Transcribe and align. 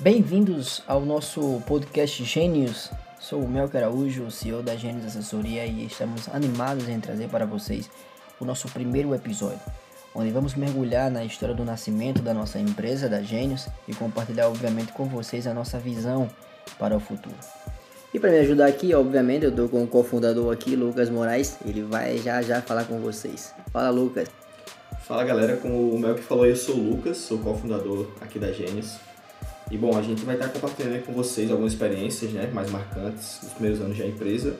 Bem-vindos 0.00 0.80
ao 0.86 1.00
nosso 1.00 1.60
podcast 1.66 2.22
Gênios. 2.22 2.88
Sou 3.18 3.42
o 3.42 3.48
Melker 3.48 3.82
Araújo, 3.82 4.30
CEO 4.30 4.62
da 4.62 4.76
Gênios 4.76 5.04
Assessoria 5.04 5.66
e 5.66 5.86
estamos 5.86 6.28
animados 6.28 6.88
em 6.88 7.00
trazer 7.00 7.28
para 7.28 7.44
vocês 7.44 7.90
o 8.38 8.44
nosso 8.44 8.68
primeiro 8.68 9.12
episódio, 9.12 9.58
onde 10.14 10.30
vamos 10.30 10.54
mergulhar 10.54 11.10
na 11.10 11.24
história 11.24 11.52
do 11.52 11.64
nascimento 11.64 12.22
da 12.22 12.32
nossa 12.32 12.60
empresa, 12.60 13.08
da 13.08 13.20
Gênios, 13.20 13.66
e 13.88 13.94
compartilhar, 13.94 14.46
obviamente, 14.46 14.92
com 14.92 15.06
vocês 15.06 15.48
a 15.48 15.52
nossa 15.52 15.80
visão 15.80 16.30
para 16.78 16.96
o 16.96 17.00
futuro. 17.00 17.34
E 18.14 18.20
para 18.20 18.30
me 18.30 18.38
ajudar 18.38 18.66
aqui, 18.66 18.94
obviamente, 18.94 19.46
eu 19.46 19.50
estou 19.50 19.68
com 19.68 19.82
o 19.82 19.88
cofundador 19.88 20.52
aqui, 20.52 20.76
Lucas 20.76 21.10
Moraes. 21.10 21.58
Ele 21.66 21.82
vai 21.82 22.18
já 22.18 22.40
já 22.40 22.62
falar 22.62 22.84
com 22.84 23.00
vocês. 23.00 23.52
Fala, 23.72 23.90
Lucas. 23.90 24.28
Fala, 25.00 25.24
galera. 25.24 25.56
Como 25.56 25.90
o 25.90 25.98
Melk 25.98 26.22
falou, 26.22 26.46
eu 26.46 26.54
sou 26.54 26.76
o 26.76 26.90
Lucas, 26.90 27.16
sou 27.16 27.38
cofundador 27.38 28.06
aqui 28.20 28.38
da 28.38 28.52
Gênios. 28.52 29.07
E 29.70 29.76
bom, 29.76 29.96
a 29.98 30.02
gente 30.02 30.24
vai 30.24 30.34
estar 30.34 30.48
compartilhando 30.48 31.04
com 31.04 31.12
vocês 31.12 31.50
algumas 31.50 31.72
experiências 31.72 32.32
né, 32.32 32.46
mais 32.46 32.70
marcantes 32.70 33.40
dos 33.42 33.52
primeiros 33.52 33.80
anos 33.80 33.98
da 33.98 34.06
empresa 34.06 34.56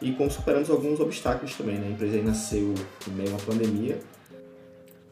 e 0.00 0.12
como 0.12 0.30
superamos 0.30 0.68
alguns 0.68 1.00
obstáculos 1.00 1.56
também. 1.56 1.76
Né? 1.76 1.86
A 1.86 1.90
empresa 1.90 2.16
aí 2.16 2.22
nasceu 2.22 2.74
em 3.08 3.10
meio 3.12 3.30
uma 3.30 3.38
pandemia. 3.38 3.98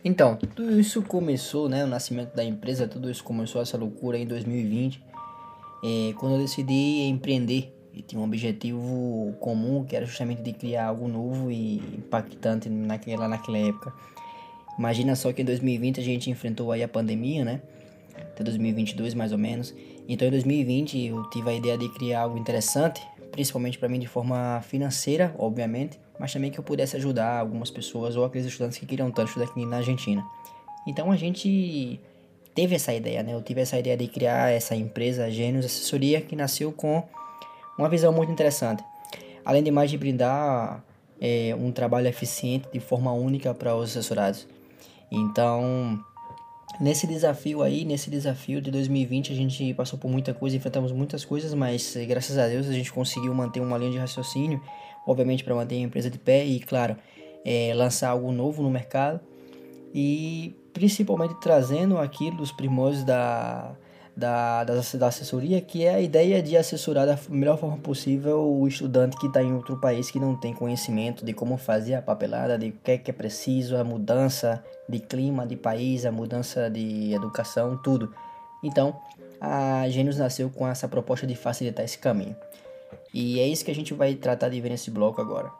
Então, 0.05 0.37
tudo 0.37 0.79
isso 0.79 1.03
começou, 1.03 1.69
né, 1.69 1.85
o 1.85 1.87
nascimento 1.87 2.35
da 2.35 2.45
empresa, 2.45 2.89
tudo 2.89 3.11
isso 3.11 3.23
começou 3.23 3.61
essa 3.61 3.77
loucura 3.77 4.19
em 4.19 4.27
2020, 4.27 5.03
é, 5.85 6.13
quando 6.19 6.35
eu 6.35 6.38
decidi 6.41 7.02
empreender. 7.02 7.75
E 7.93 8.02
tinha 8.02 8.21
um 8.21 8.25
objetivo 8.25 9.35
comum, 9.41 9.85
que 9.85 9.97
era 9.97 10.07
justamente 10.07 10.43
de 10.43 10.52
criar 10.52 10.87
algo 10.87 11.09
novo 11.09 11.51
e 11.51 11.77
impactante 11.77 12.69
naquela, 12.69 13.27
naquela 13.27 13.59
época. 13.59 13.93
Imagina 14.79 15.16
só 15.16 15.33
que 15.33 15.43
em 15.43 15.45
2020 15.45 16.01
a 16.01 16.02
gente 16.02 16.30
enfrentou 16.30 16.71
aí 16.73 16.83
a 16.83 16.88
pandemia, 16.88 17.45
né? 17.45 17.61
Até 18.41 18.45
2022 18.45 19.15
mais 19.15 19.33
ou 19.33 19.39
menos. 19.39 19.75
Então 20.09 20.27
em 20.27 20.30
2020 20.30 21.07
eu 21.07 21.29
tive 21.30 21.51
a 21.51 21.53
ideia 21.53 21.77
de 21.77 21.89
criar 21.91 22.23
algo 22.23 22.39
interessante, 22.39 23.01
principalmente 23.30 23.79
para 23.79 23.88
mim 23.88 23.99
de 23.99 24.07
forma 24.07 24.60
financeira, 24.63 25.35
obviamente, 25.38 26.01
mas 26.19 26.33
também 26.33 26.51
que 26.51 26.59
eu 26.59 26.65
pudesse 26.65 26.96
ajudar 26.96 27.38
algumas 27.38 27.71
pessoas 27.71 28.16
ou 28.16 28.24
aqueles 28.24 28.46
estudantes 28.46 28.79
que 28.79 28.87
queriam 28.87 29.11
tanto 29.11 29.29
estudar 29.29 29.46
aqui 29.46 29.65
na 29.65 29.77
Argentina. 29.77 30.24
Então 30.87 31.13
a 31.13 31.16
gente 31.16 32.01
teve 32.55 32.74
essa 32.74 32.93
ideia, 32.93 33.23
né? 33.23 33.35
Eu 33.35 33.43
tive 33.43 33.61
essa 33.61 33.79
ideia 33.79 33.96
de 33.96 34.09
criar 34.09 34.51
essa 34.51 34.74
empresa 34.74 35.30
Gênios 35.30 35.66
Assessoria 35.66 36.21
que 36.21 36.35
nasceu 36.35 36.73
com 36.73 37.02
uma 37.79 37.88
visão 37.88 38.13
muito 38.13 38.33
interessante. 38.33 38.83
Além 39.45 39.63
de 39.63 39.71
mais 39.71 39.91
de 39.91 39.96
brindar 39.96 40.85
é, 41.21 41.55
um 41.59 41.71
trabalho 41.71 42.09
eficiente 42.09 42.68
de 42.73 42.80
forma 42.80 43.13
única 43.13 43.55
para 43.55 43.74
os 43.74 43.91
assessorados. 43.91 44.46
Então, 45.11 46.02
Nesse 46.79 47.07
desafio 47.07 47.63
aí, 47.63 47.85
nesse 47.85 48.09
desafio 48.09 48.60
de 48.60 48.71
2020, 48.71 49.32
a 49.32 49.35
gente 49.35 49.74
passou 49.74 49.99
por 49.99 50.10
muita 50.10 50.32
coisa, 50.32 50.57
enfrentamos 50.57 50.93
muitas 50.93 51.24
coisas, 51.24 51.52
mas 51.52 51.95
eh, 51.96 52.04
graças 52.07 52.38
a 52.38 52.46
Deus 52.46 52.68
a 52.68 52.73
gente 52.73 52.93
conseguiu 52.93 53.35
manter 53.35 53.60
uma 53.60 53.77
linha 53.77 53.90
de 53.90 53.99
raciocínio, 53.99 54.62
obviamente 55.07 55.45
para 55.45 55.54
manter 55.54 55.74
a 55.74 55.79
empresa 55.79 56.09
de 56.09 56.18
pé 56.18 56.45
e, 56.45 56.60
claro, 56.60 56.96
é, 57.45 57.73
lançar 57.74 58.10
algo 58.10 58.32
novo 58.32 58.62
no 58.62 58.71
mercado. 58.71 59.21
E 59.93 60.54
principalmente 60.73 61.35
trazendo 61.40 61.99
aquilo 61.99 62.37
dos 62.37 62.52
primórdios 62.52 63.05
da, 63.05 63.74
da, 64.16 64.65
da, 64.65 64.75
da, 64.75 65.06
assessoria, 65.06 65.61
que 65.61 65.84
é 65.84 65.94
a 65.94 66.00
ideia 66.00 66.43
de 66.43 66.56
assessorar 66.56 67.06
da 67.06 67.19
melhor 67.28 67.59
forma 67.59 67.78
possível 67.78 68.41
o 68.41 68.67
estudante 68.67 69.17
que 69.17 69.27
está 69.27 69.43
em 69.43 69.55
outro 69.55 69.78
país 69.78 70.11
que 70.11 70.19
não 70.19 70.37
tem 70.37 70.53
conhecimento 70.53 71.25
de 71.25 71.33
como 71.33 71.56
fazer 71.56 71.94
a 71.94 72.03
papelada, 72.03 72.59
de 72.59 72.69
o 72.69 72.72
que 72.72 72.93
é, 72.93 72.99
que 72.99 73.11
é 73.11 73.15
preciso, 73.15 73.77
a 73.77 73.84
mudança 73.84 74.62
de 74.89 74.99
clima, 74.99 75.47
de 75.47 75.56
país, 75.56 76.05
a 76.05 76.12
mudança 76.12 76.69
de 76.69 77.12
educação, 77.12 77.77
tudo. 77.77 78.12
Então, 78.62 79.00
a 79.41 79.89
Gênios 79.89 80.19
nasceu 80.19 80.50
com 80.50 80.67
essa 80.69 80.87
proposta 80.87 81.27
de 81.27 81.34
facilitar 81.34 81.84
esse 81.84 81.99
caminho. 81.99 82.37
E 83.15 83.41
é 83.41 83.47
isso 83.47 83.65
que 83.65 83.71
a 83.71 83.75
gente 83.75 83.95
vai 83.95 84.15
tratar 84.15 84.49
de 84.49 84.61
ver 84.61 84.71
nesse 84.71 84.91
bloco 84.91 85.21
agora. 85.21 85.50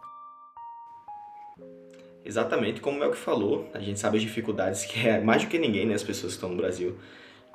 Exatamente, 2.25 2.81
como 2.81 3.03
o 3.03 3.11
que 3.11 3.17
falou, 3.17 3.69
a 3.73 3.81
gente 3.81 3.99
sabe 3.99 4.19
as 4.19 4.23
dificuldades 4.23 4.85
que 4.85 5.09
é 5.09 5.21
mais 5.21 5.43
do 5.43 5.49
que 5.49 5.59
ninguém, 5.59 5.87
né, 5.87 5.95
as 5.95 6.03
pessoas 6.03 6.33
que 6.33 6.37
estão 6.37 6.51
no 6.51 6.57
Brasil 6.57 6.97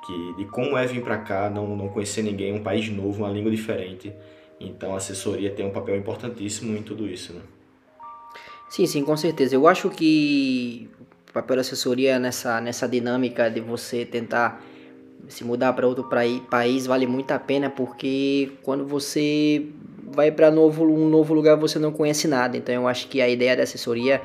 que, 0.06 0.34
de 0.34 0.44
como 0.46 0.76
é 0.76 0.86
vir 0.86 1.02
para 1.02 1.18
cá, 1.18 1.50
não, 1.50 1.76
não 1.76 1.88
conhecer 1.88 2.22
ninguém, 2.22 2.54
um 2.54 2.62
país 2.62 2.88
novo, 2.88 3.24
uma 3.24 3.32
língua 3.32 3.50
diferente. 3.50 4.12
Então 4.60 4.94
a 4.94 4.98
assessoria 4.98 5.50
tem 5.50 5.66
um 5.66 5.70
papel 5.70 5.96
importantíssimo 5.96 6.76
em 6.76 6.82
tudo 6.82 7.06
isso, 7.08 7.32
né? 7.32 7.40
Sim, 8.68 8.86
sim, 8.86 9.04
com 9.04 9.16
certeza. 9.16 9.54
Eu 9.54 9.66
acho 9.68 9.90
que 9.90 10.88
o 11.28 11.32
papel 11.32 11.56
da 11.56 11.60
assessoria 11.60 12.18
nessa, 12.18 12.60
nessa 12.60 12.88
dinâmica 12.88 13.50
de 13.50 13.60
você 13.60 14.04
tentar 14.04 14.62
se 15.28 15.44
mudar 15.44 15.72
para 15.72 15.86
outro 15.86 16.08
país 16.50 16.86
vale 16.86 17.06
muito 17.06 17.32
a 17.32 17.38
pena 17.38 17.68
porque 17.68 18.52
quando 18.62 18.86
você 18.86 19.66
vai 20.04 20.30
para 20.30 20.50
novo, 20.50 20.84
um 20.84 21.08
novo 21.08 21.34
lugar 21.34 21.56
você 21.56 21.78
não 21.78 21.92
conhece 21.92 22.28
nada. 22.28 22.56
Então 22.56 22.74
eu 22.74 22.88
acho 22.88 23.08
que 23.08 23.20
a 23.20 23.28
ideia 23.28 23.56
da 23.56 23.62
assessoria 23.62 24.22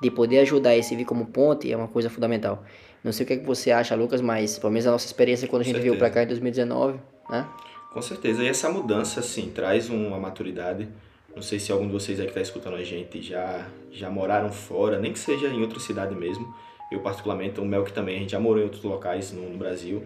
de 0.00 0.10
poder 0.10 0.40
ajudar 0.40 0.76
e 0.76 0.82
servir 0.82 1.04
como 1.04 1.26
ponte 1.26 1.70
é 1.70 1.76
uma 1.76 1.88
coisa 1.88 2.10
fundamental. 2.10 2.64
Não 3.02 3.10
sei 3.10 3.24
o 3.24 3.26
que, 3.26 3.32
é 3.32 3.36
que 3.38 3.46
você 3.46 3.70
acha, 3.72 3.94
Lucas, 3.96 4.20
mas 4.20 4.58
pelo 4.58 4.72
menos 4.72 4.86
a 4.86 4.92
nossa 4.92 5.06
experiência 5.06 5.48
quando 5.48 5.62
a 5.62 5.64
gente 5.64 5.80
veio 5.80 5.96
para 5.96 6.08
cá 6.08 6.22
em 6.22 6.26
2019, 6.26 7.00
né? 7.28 7.48
Com 7.92 8.00
certeza. 8.00 8.42
E 8.42 8.48
essa 8.48 8.70
mudança, 8.70 9.20
assim, 9.20 9.50
traz 9.50 9.90
uma 9.90 10.18
maturidade. 10.18 10.88
Não 11.34 11.42
sei 11.42 11.58
se 11.58 11.72
algum 11.72 11.86
de 11.86 11.92
vocês 11.92 12.20
aí 12.20 12.26
que 12.26 12.30
está 12.30 12.40
escutando 12.40 12.76
a 12.76 12.84
gente 12.84 13.20
já, 13.20 13.66
já 13.90 14.08
moraram 14.08 14.52
fora, 14.52 14.98
nem 14.98 15.12
que 15.12 15.18
seja 15.18 15.48
em 15.48 15.60
outra 15.60 15.80
cidade 15.80 16.14
mesmo. 16.14 16.54
Eu, 16.90 17.00
particularmente, 17.00 17.60
o 17.60 17.64
Melk 17.64 17.92
também, 17.92 18.16
a 18.16 18.18
gente 18.20 18.32
já 18.32 18.40
morou 18.40 18.60
em 18.60 18.64
outros 18.64 18.82
locais 18.82 19.32
no, 19.32 19.48
no 19.48 19.58
Brasil. 19.58 20.04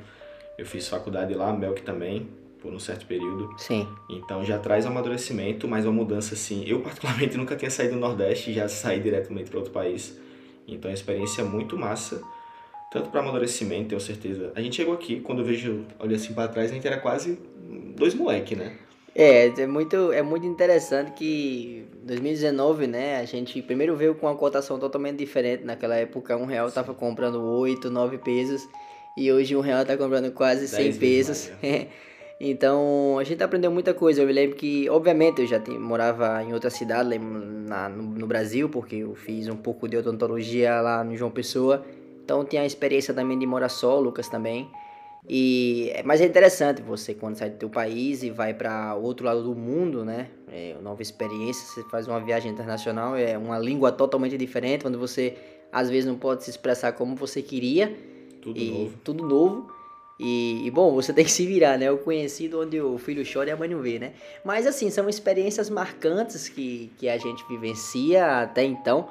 Eu 0.56 0.64
fiz 0.64 0.88
faculdade 0.88 1.34
lá, 1.34 1.52
Melk 1.52 1.82
também, 1.82 2.28
por 2.60 2.72
um 2.72 2.78
certo 2.78 3.06
período. 3.06 3.50
Sim. 3.58 3.86
Então 4.08 4.44
já 4.44 4.58
traz 4.58 4.86
um 4.86 4.88
amadurecimento, 4.88 5.68
mas 5.68 5.84
uma 5.84 5.92
mudança 5.92 6.34
assim. 6.34 6.64
Eu, 6.66 6.80
particularmente, 6.82 7.36
nunca 7.36 7.56
tinha 7.56 7.70
saído 7.70 7.94
do 7.94 8.00
Nordeste, 8.00 8.52
já 8.54 8.68
saí 8.68 9.00
diretamente 9.00 9.50
para 9.50 9.58
outro 9.58 9.72
país. 9.72 10.18
Então, 10.66 10.88
é 10.88 10.92
uma 10.92 10.94
experiência 10.94 11.44
muito 11.44 11.76
massa 11.76 12.20
tanto 12.96 13.10
para 13.10 13.20
amadurecimento, 13.20 13.90
tenho 13.90 14.00
certeza. 14.00 14.52
A 14.54 14.60
gente 14.62 14.76
chegou 14.76 14.94
aqui, 14.94 15.20
quando 15.20 15.40
eu 15.40 15.44
vejo, 15.44 15.84
olha 15.98 16.16
assim 16.16 16.32
para 16.32 16.48
trás, 16.48 16.70
a 16.70 16.74
gente 16.74 16.86
era 16.86 16.96
quase 16.96 17.38
dois 17.94 18.14
moleque, 18.14 18.56
né? 18.56 18.72
É, 19.14 19.48
é 19.48 19.66
muito, 19.66 20.12
é 20.12 20.22
muito 20.22 20.46
interessante 20.46 21.12
que 21.12 21.84
2019, 22.04 22.86
né, 22.86 23.18
a 23.18 23.24
gente 23.26 23.60
primeiro 23.60 23.94
veio 23.96 24.14
com 24.14 24.26
uma 24.26 24.34
cotação 24.34 24.78
totalmente 24.78 25.18
diferente. 25.18 25.62
Naquela 25.62 25.96
época, 25.96 26.36
um 26.38 26.46
real 26.46 26.70
tava 26.70 26.94
comprando 26.94 27.42
8, 27.42 27.90
9 27.90 28.18
pesos 28.18 28.66
e 29.16 29.30
hoje 29.30 29.54
um 29.54 29.60
real 29.60 29.84
tá 29.84 29.94
comprando 29.94 30.32
quase 30.32 30.66
100 30.66 30.94
pesos. 30.94 31.50
então, 32.40 33.18
a 33.18 33.24
gente 33.24 33.42
aprendeu 33.42 33.70
muita 33.70 33.92
coisa. 33.92 34.22
Eu 34.22 34.26
me 34.26 34.32
lembro 34.32 34.56
que, 34.56 34.88
obviamente, 34.88 35.42
eu 35.42 35.46
já 35.46 35.60
tinha, 35.60 35.78
morava 35.78 36.42
em 36.42 36.54
outra 36.54 36.70
cidade 36.70 37.18
na, 37.18 37.90
no, 37.90 38.02
no 38.02 38.26
Brasil, 38.26 38.70
porque 38.70 38.96
eu 38.96 39.14
fiz 39.14 39.48
um 39.48 39.56
pouco 39.56 39.86
de 39.86 39.98
odontologia 39.98 40.80
lá 40.80 41.04
no 41.04 41.14
João 41.14 41.30
Pessoa. 41.30 41.84
Então 42.26 42.44
tem 42.44 42.58
a 42.58 42.66
experiência 42.66 43.14
também 43.14 43.38
de 43.38 43.46
morar 43.46 43.68
só, 43.68 44.00
Lucas 44.00 44.28
também. 44.28 44.68
E, 45.28 45.92
mas 46.04 46.20
é 46.20 46.26
interessante 46.26 46.82
você 46.82 47.14
quando 47.14 47.36
sai 47.36 47.50
do 47.50 47.56
teu 47.56 47.70
país 47.70 48.24
e 48.24 48.30
vai 48.30 48.52
para 48.52 48.96
outro 48.96 49.24
lado 49.24 49.44
do 49.44 49.54
mundo, 49.54 50.04
né? 50.04 50.28
É 50.50 50.72
uma 50.74 50.82
nova 50.82 51.02
experiência, 51.02 51.64
você 51.64 51.88
faz 51.88 52.08
uma 52.08 52.18
viagem 52.18 52.50
internacional, 52.50 53.14
é 53.14 53.38
uma 53.38 53.60
língua 53.60 53.92
totalmente 53.92 54.36
diferente, 54.36 54.84
onde 54.84 54.96
você 54.96 55.36
às 55.72 55.88
vezes 55.88 56.06
não 56.06 56.16
pode 56.16 56.42
se 56.42 56.50
expressar 56.50 56.92
como 56.92 57.14
você 57.14 57.40
queria. 57.40 57.96
Tudo 58.42 58.58
e, 58.58 58.70
novo. 58.70 58.98
Tudo 59.04 59.24
novo. 59.24 59.70
E, 60.18 60.66
e, 60.66 60.70
bom, 60.70 60.92
você 60.92 61.12
tem 61.12 61.24
que 61.24 61.30
se 61.30 61.46
virar, 61.46 61.78
né? 61.78 61.92
O 61.92 61.98
conhecido 61.98 62.60
onde 62.60 62.80
o 62.80 62.98
filho 62.98 63.22
chora 63.30 63.50
e 63.50 63.52
a 63.52 63.56
mãe 63.56 63.68
não 63.68 63.80
vê, 63.80 64.00
né? 64.00 64.14
Mas 64.44 64.66
assim, 64.66 64.90
são 64.90 65.08
experiências 65.08 65.70
marcantes 65.70 66.48
que, 66.48 66.90
que 66.98 67.08
a 67.08 67.18
gente 67.18 67.46
vivencia 67.48 68.42
até 68.42 68.64
então. 68.64 69.08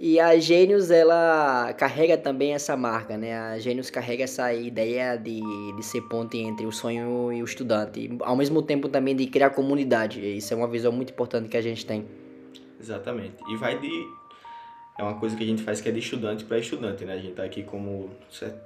E 0.00 0.20
a 0.20 0.38
Gênios, 0.38 0.92
ela 0.92 1.72
carrega 1.72 2.16
também 2.16 2.54
essa 2.54 2.76
marca, 2.76 3.16
né? 3.16 3.36
A 3.36 3.58
Gênios 3.58 3.90
carrega 3.90 4.22
essa 4.22 4.54
ideia 4.54 5.16
de, 5.16 5.40
de 5.76 5.82
ser 5.82 6.02
ponte 6.02 6.38
entre 6.38 6.64
o 6.64 6.70
sonho 6.70 7.32
e 7.32 7.42
o 7.42 7.44
estudante. 7.44 8.08
Ao 8.20 8.36
mesmo 8.36 8.62
tempo 8.62 8.88
também 8.88 9.16
de 9.16 9.26
criar 9.26 9.50
comunidade. 9.50 10.20
Isso 10.20 10.54
é 10.54 10.56
uma 10.56 10.68
visão 10.68 10.92
muito 10.92 11.12
importante 11.12 11.48
que 11.48 11.56
a 11.56 11.60
gente 11.60 11.84
tem. 11.84 12.06
Exatamente. 12.80 13.34
E 13.48 13.56
vai 13.56 13.76
de... 13.76 13.90
É 14.96 15.02
uma 15.02 15.14
coisa 15.14 15.34
que 15.34 15.42
a 15.42 15.46
gente 15.46 15.64
faz 15.64 15.80
que 15.80 15.88
é 15.88 15.92
de 15.92 15.98
estudante 15.98 16.44
para 16.44 16.60
estudante, 16.60 17.04
né? 17.04 17.14
A 17.14 17.18
gente 17.18 17.34
tá 17.34 17.42
aqui 17.42 17.64
como 17.64 18.08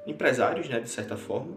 empresários, 0.06 0.68
né? 0.68 0.80
De 0.80 0.90
certa 0.90 1.16
forma. 1.16 1.56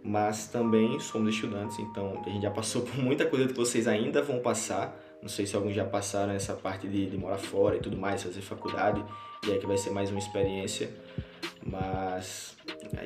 Mas 0.00 0.46
também 0.46 1.00
somos 1.00 1.34
estudantes, 1.34 1.76
então 1.80 2.22
a 2.24 2.30
gente 2.30 2.42
já 2.42 2.52
passou 2.52 2.82
por 2.82 2.96
muita 2.96 3.26
coisa 3.26 3.48
que 3.48 3.52
vocês 3.52 3.88
ainda 3.88 4.22
vão 4.22 4.38
passar 4.38 4.96
não 5.20 5.28
sei 5.28 5.46
se 5.46 5.56
alguns 5.56 5.74
já 5.74 5.84
passaram 5.84 6.32
essa 6.32 6.54
parte 6.54 6.86
de, 6.86 7.06
de 7.06 7.16
morar 7.16 7.38
fora 7.38 7.76
e 7.76 7.80
tudo 7.80 7.96
mais, 7.96 8.22
fazer 8.22 8.40
faculdade, 8.40 9.04
e 9.46 9.52
aí 9.52 9.58
que 9.58 9.66
vai 9.66 9.76
ser 9.76 9.90
mais 9.90 10.10
uma 10.10 10.18
experiência. 10.18 10.90
Mas 11.62 12.56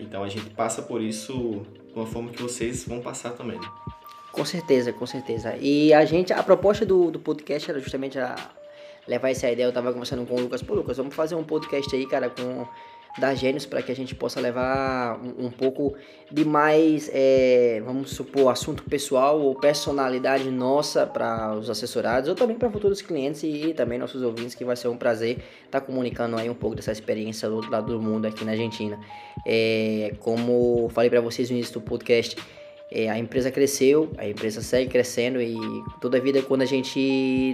então 0.01 0.23
a 0.23 0.29
gente 0.29 0.51
passa 0.51 0.83
por 0.83 1.01
isso 1.01 1.63
de 1.87 1.95
uma 1.95 2.07
forma 2.07 2.31
que 2.31 2.43
vocês 2.43 2.85
vão 2.85 3.01
passar 3.01 3.31
também. 3.31 3.59
Né? 3.59 3.69
Com 4.31 4.45
certeza, 4.45 4.93
com 4.93 5.07
certeza. 5.07 5.57
E 5.61 5.93
a 5.93 6.05
gente, 6.05 6.33
a 6.33 6.43
proposta 6.43 6.87
do, 6.87 7.11
do 7.11 7.19
podcast 7.19 7.71
era 7.71 7.81
justamente 7.81 8.19
a 8.19 8.35
levar 9.07 9.31
essa 9.31 9.51
ideia. 9.51 9.67
Eu 9.67 9.73
tava 9.73 9.93
conversando 9.93 10.27
com 10.27 10.35
o 10.35 10.41
Lucas, 10.41 10.63
pô, 10.63 10.75
Lucas, 10.75 10.97
vamos 10.97 11.15
fazer 11.15 11.35
um 11.35 11.45
podcast 11.45 11.95
aí, 11.95 12.07
cara, 12.07 12.31
com 12.31 12.67
da 13.19 13.35
Gênios 13.35 13.67
para 13.67 13.83
que 13.83 13.93
a 13.93 13.97
gente 13.97 14.15
possa 14.15 14.41
levar 14.41 15.21
um, 15.21 15.47
um 15.47 15.51
pouco 15.51 15.95
de 16.31 16.45
mais, 16.45 17.11
é, 17.13 17.83
vamos 17.85 18.13
supor, 18.13 18.51
assunto 18.51 18.83
pessoal 18.85 19.41
ou 19.41 19.55
personalidade 19.55 20.51
nossa 20.51 21.07
para 21.07 21.55
os 21.55 21.69
assessorados 21.69 22.29
ou 22.29 22.35
também 22.35 22.57
para 22.57 22.71
futuros 22.71 23.03
clientes 23.03 23.43
e 23.43 23.75
também 23.75 23.99
nossos 23.99 24.23
ouvintes, 24.23 24.55
que 24.55 24.65
vai 24.65 24.77
ser 24.77 24.89
um 24.89 24.97
prazer 24.97 25.39
estar 25.65 25.81
tá 25.81 25.81
comunicando 25.81 26.37
aí 26.37 26.49
um 26.49 26.55
pouco 26.55 26.75
dessa 26.75 26.93
experiência 26.93 27.49
do 27.49 27.57
outro 27.57 27.71
lado 27.71 27.93
do 27.93 28.01
mundo 28.01 28.27
aqui 28.27 28.45
na 28.45 28.53
Argentina. 28.53 28.99
É, 29.47 30.15
como 30.21 30.89
falei 30.91 31.11
para 31.11 31.21
vocês 31.21 31.51
no 31.51 31.57
início 31.57 31.75
do 31.75 31.81
podcast, 31.83 32.37
é, 32.91 33.09
a 33.09 33.19
empresa 33.19 33.51
cresceu, 33.51 34.11
a 34.19 34.29
empresa 34.29 34.61
segue 34.61 34.91
crescendo 34.91 35.41
e 35.41 35.57
toda 36.01 36.19
a 36.19 36.21
vida 36.21 36.43
quando 36.43 36.63
a 36.63 36.67
gente 36.67 36.99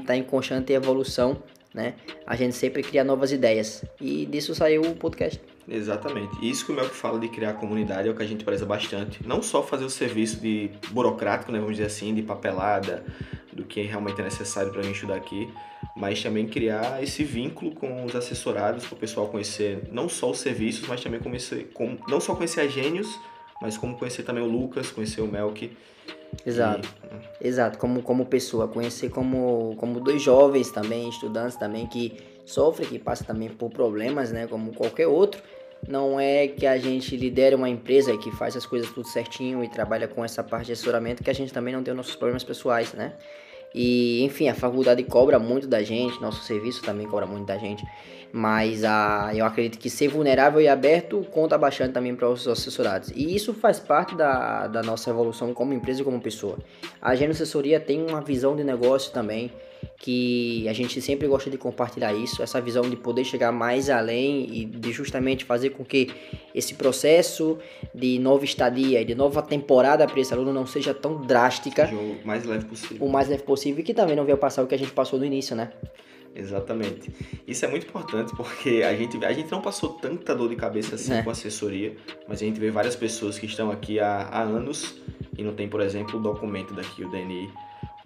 está 0.01 0.17
em 0.17 0.23
constante 0.23 0.73
evolução, 0.73 1.43
né? 1.75 1.95
A 2.27 2.35
gente 2.37 2.55
sempre 2.55 2.83
cria 2.83 3.05
novas 3.05 3.33
ideias. 3.33 3.85
E 4.01 4.27
disso 4.27 4.55
saiu 4.55 4.83
o 4.83 4.95
podcast. 4.95 5.41
Exatamente. 5.69 6.35
Isso 6.43 6.65
que 6.65 6.73
o 6.73 6.75
Mel 6.75 6.89
que 6.89 6.97
fala 6.97 7.19
de 7.19 7.29
criar 7.29 7.55
comunidade 7.55 8.09
é 8.09 8.11
o 8.11 8.15
que 8.15 8.23
a 8.23 8.27
gente 8.27 8.45
preza 8.45 8.65
bastante. 8.65 9.27
Não 9.27 9.43
só 9.43 9.63
fazer 9.63 9.85
o 9.85 9.91
serviço 9.91 10.41
de 10.41 10.71
burocrático, 10.91 11.53
né, 11.53 11.59
vamos 11.59 11.77
dizer 11.77 11.87
assim, 11.87 12.15
de 12.15 12.23
papelada, 12.23 13.05
do 13.53 13.65
que 13.65 13.83
realmente 13.83 14.21
é 14.21 14.25
necessário 14.25 14.71
para 14.71 14.81
a 14.81 14.85
gente 14.85 14.95
estudar 14.95 15.17
aqui, 15.17 15.53
mas 15.97 16.23
também 16.23 16.47
criar 16.47 17.03
esse 17.03 17.25
vínculo 17.25 17.75
com 17.75 18.05
os 18.05 18.15
assessorados, 18.15 18.87
para 18.87 18.95
o 18.95 18.99
pessoal 18.99 19.27
conhecer 19.27 19.83
não 19.91 20.09
só 20.09 20.31
os 20.31 20.39
serviços, 20.39 20.89
mas 20.89 21.03
também 21.03 21.21
conhecer, 21.21 21.71
com, 21.75 21.99
não 22.09 22.21
só 22.21 22.35
conhecer 22.35 22.61
a 22.61 22.69
Gênios, 22.69 23.19
mas 23.61 23.77
como 23.77 23.97
conhecer 23.97 24.23
também 24.23 24.43
o 24.43 24.47
Lucas, 24.47 24.91
conhecer 24.91 25.21
o 25.21 25.27
Melk 25.27 25.77
Exato. 26.45 26.89
E... 27.41 27.49
Exato, 27.49 27.79
como, 27.79 28.03
como 28.03 28.27
pessoa, 28.27 28.69
conhecer 28.69 29.11
como, 29.11 29.75
como 29.79 30.01
dois 30.01 30.23
jovens 30.23 30.71
também, 30.71 31.09
estudantes 31.09 31.57
também 31.57 31.87
que 31.87 32.17
sofrem, 32.45 32.89
que 32.89 32.99
passam 32.99 33.27
também 33.27 33.49
por 33.49 33.71
problemas, 33.71 34.33
né, 34.33 34.47
como 34.47 34.73
qualquer 34.73 35.07
outro. 35.07 35.43
Não 35.87 36.19
é 36.19 36.49
que 36.49 36.67
a 36.67 36.77
gente 36.77 37.17
lidere 37.17 37.55
uma 37.55 37.69
empresa 37.69 38.17
que 38.17 38.33
faz 38.33 38.57
as 38.57 38.67
coisas 38.67 38.91
tudo 38.91 39.07
certinho 39.07 39.63
e 39.63 39.69
trabalha 39.69 40.09
com 40.09 40.25
essa 40.25 40.43
parte 40.43 40.67
de 40.67 40.73
assessoramento 40.73 41.23
que 41.23 41.31
a 41.31 41.35
gente 41.35 41.53
também 41.53 41.73
não 41.73 41.85
tem 41.85 41.93
os 41.93 41.97
nossos 41.97 42.17
problemas 42.17 42.43
pessoais, 42.43 42.93
né? 42.95 43.15
E, 43.75 44.23
enfim, 44.25 44.49
a 44.49 44.55
faculdade 44.55 45.03
cobra 45.05 45.39
muito 45.39 45.67
da 45.67 45.83
gente, 45.83 46.21
nosso 46.21 46.43
serviço 46.43 46.83
também 46.83 47.07
cobra 47.07 47.27
muito 47.27 47.47
da 47.47 47.59
gente. 47.59 47.85
Mas 48.33 48.85
a, 48.85 49.31
eu 49.35 49.45
acredito 49.45 49.79
que 49.79 49.89
ser 49.89 50.09
vulnerável 50.09 50.61
e 50.61 50.69
aberto 50.69 51.27
conta 51.31 51.57
bastante 51.57 51.93
também 51.93 52.15
para 52.15 52.29
os 52.29 52.47
assessorados. 52.47 53.11
E 53.15 53.35
isso 53.35 53.55
faz 53.55 53.81
parte 53.81 54.15
da, 54.15 54.67
da 54.67 54.83
nossa 54.83 55.09
evolução 55.09 55.55
como 55.55 55.73
empresa 55.73 56.03
e 56.03 56.05
como 56.05 56.21
pessoa. 56.21 56.59
A 57.01 57.15
Gênio 57.15 57.33
Assessoria 57.33 57.81
tem 57.81 58.05
uma 58.05 58.21
visão 58.21 58.55
de 58.55 58.65
negócio 58.65 59.13
também 59.13 59.51
que 59.99 60.69
a 60.69 60.73
gente 60.73 61.01
sempre 61.03 61.27
gosta 61.27 61.51
de 61.51 61.59
compartilhar 61.59 62.13
isso, 62.15 62.43
essa 62.43 62.61
visão 62.61 62.83
de 62.83 62.97
poder 62.97 63.25
chegar 63.25 63.51
mais 63.51 63.91
além 63.91 64.49
e 64.53 64.65
de 64.65 64.93
justamente 64.93 65.45
fazer 65.45 65.71
com 65.71 65.85
que 65.85 66.11
esse 66.55 66.75
processo 66.75 67.59
de 67.95 68.19
nova 68.19 68.45
estadia 68.45 69.01
e 69.01 69.05
de 69.05 69.15
nova 69.15 69.43
temporada 69.43 70.07
para 70.07 70.21
esse 70.21 70.33
aluno 70.33 70.53
não 70.53 70.67
seja 70.67 70.95
tão 70.95 71.21
drástica. 71.23 71.89
O 71.93 72.27
mais 72.27 72.45
leve 72.45 72.65
possível. 72.65 73.07
O 73.07 73.11
mais 73.11 73.29
leve 73.29 73.43
possível 73.43 73.81
e 73.81 73.83
que 73.83 73.93
também 73.95 74.15
não 74.15 74.25
venha 74.25 74.37
passar 74.37 74.63
o 74.63 74.67
que 74.67 74.75
a 74.75 74.79
gente 74.79 74.93
passou 74.93 75.19
no 75.19 75.25
início, 75.25 75.57
né? 75.57 75.73
Exatamente. 76.35 77.11
Isso 77.47 77.65
é 77.65 77.69
muito 77.69 77.87
importante 77.87 78.33
porque 78.37 78.83
a 78.85 78.95
gente, 78.95 79.25
a 79.25 79.33
gente 79.33 79.51
não 79.51 79.61
passou 79.61 79.95
tanta 79.95 80.35
dor 80.35 80.49
de 80.49 80.57
cabeça 80.57 80.95
assim 80.95 81.13
é. 81.13 81.23
com 81.23 81.31
assessoria, 81.31 81.97
mas 82.29 82.41
a 82.41 82.45
gente 82.45 82.61
vê 82.61 82.71
várias 82.71 82.95
pessoas 82.95 83.39
que 83.39 83.47
estão 83.47 83.71
aqui 83.71 83.99
há, 83.99 84.29
há 84.31 84.43
anos 84.43 84.95
e 85.37 85.43
não 85.43 85.55
tem, 85.55 85.69
por 85.69 85.81
exemplo, 85.81 86.19
o 86.19 86.23
documento 86.23 86.75
daqui, 86.75 87.05
o 87.05 87.11
DNI, 87.11 87.51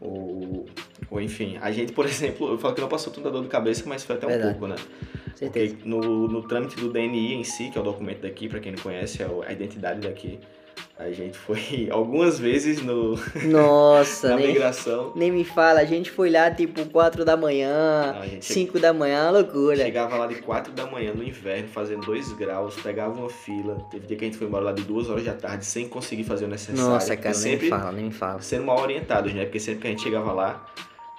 ou, 0.02 0.66
ou 1.10 1.20
enfim. 1.20 1.58
A 1.60 1.70
gente, 1.70 1.92
por 1.92 2.04
exemplo, 2.06 2.48
eu 2.48 2.58
falo 2.58 2.74
que 2.74 2.80
não 2.80 2.88
passou 2.88 3.12
tanta 3.12 3.30
dor 3.30 3.42
de 3.42 3.48
cabeça, 3.48 3.84
mas 3.86 4.04
foi 4.04 4.16
até 4.16 4.26
um 4.26 4.30
Verdade. 4.30 4.52
pouco, 4.52 4.66
né? 4.66 4.76
Certeza. 5.36 5.74
Porque 5.74 5.88
no, 5.88 6.28
no 6.28 6.42
trâmite 6.42 6.76
do 6.76 6.92
DNI 6.92 7.34
em 7.34 7.44
si, 7.44 7.70
que 7.70 7.78
é 7.78 7.80
o 7.80 7.84
documento 7.84 8.20
daqui, 8.20 8.48
para 8.48 8.60
quem 8.60 8.72
não 8.72 8.82
conhece, 8.82 9.22
é 9.22 9.26
a 9.46 9.52
identidade 9.52 10.00
daqui, 10.00 10.38
a 10.98 11.10
gente 11.10 11.36
foi 11.36 11.88
algumas 11.90 12.38
vezes 12.38 12.82
no 12.82 13.18
Nossa, 13.44 14.30
na 14.30 14.36
nem, 14.36 14.48
migração. 14.48 15.12
Nem 15.14 15.30
me 15.30 15.44
fala, 15.44 15.80
a 15.80 15.84
gente 15.84 16.10
foi 16.10 16.30
lá 16.30 16.50
tipo 16.50 16.84
4 16.86 17.24
da 17.24 17.36
manhã, 17.36 18.14
Não, 18.14 18.40
5 18.40 18.78
da 18.78 18.92
manhã, 18.92 19.30
loucura. 19.30 19.76
Chegava 19.76 20.16
lá 20.16 20.26
de 20.26 20.36
4 20.36 20.72
da 20.72 20.86
manhã 20.86 21.12
no 21.12 21.22
inverno, 21.22 21.68
fazendo 21.68 22.04
2 22.06 22.32
graus, 22.32 22.76
pegava 22.82 23.18
uma 23.18 23.30
fila. 23.30 23.76
Teve 23.90 24.06
dia 24.06 24.16
que 24.16 24.24
a 24.24 24.28
gente 24.28 24.38
foi 24.38 24.46
embora 24.46 24.66
lá 24.66 24.72
de 24.72 24.82
2 24.82 25.10
horas 25.10 25.24
da 25.24 25.34
tarde 25.34 25.64
sem 25.64 25.88
conseguir 25.88 26.24
fazer 26.24 26.44
o 26.44 26.48
necessário. 26.48 26.90
Nossa, 26.90 27.16
cara, 27.16 27.36
nem 27.38 27.56
me 27.56 27.68
fala, 27.68 27.92
nem 27.92 28.04
me 28.06 28.12
fala. 28.12 28.40
Sendo 28.40 28.64
mal 28.64 28.80
orientados, 28.80 29.32
né? 29.34 29.44
Porque 29.44 29.58
sempre 29.60 29.80
que 29.82 29.86
a 29.88 29.90
gente 29.90 30.02
chegava 30.02 30.32
lá, 30.32 30.66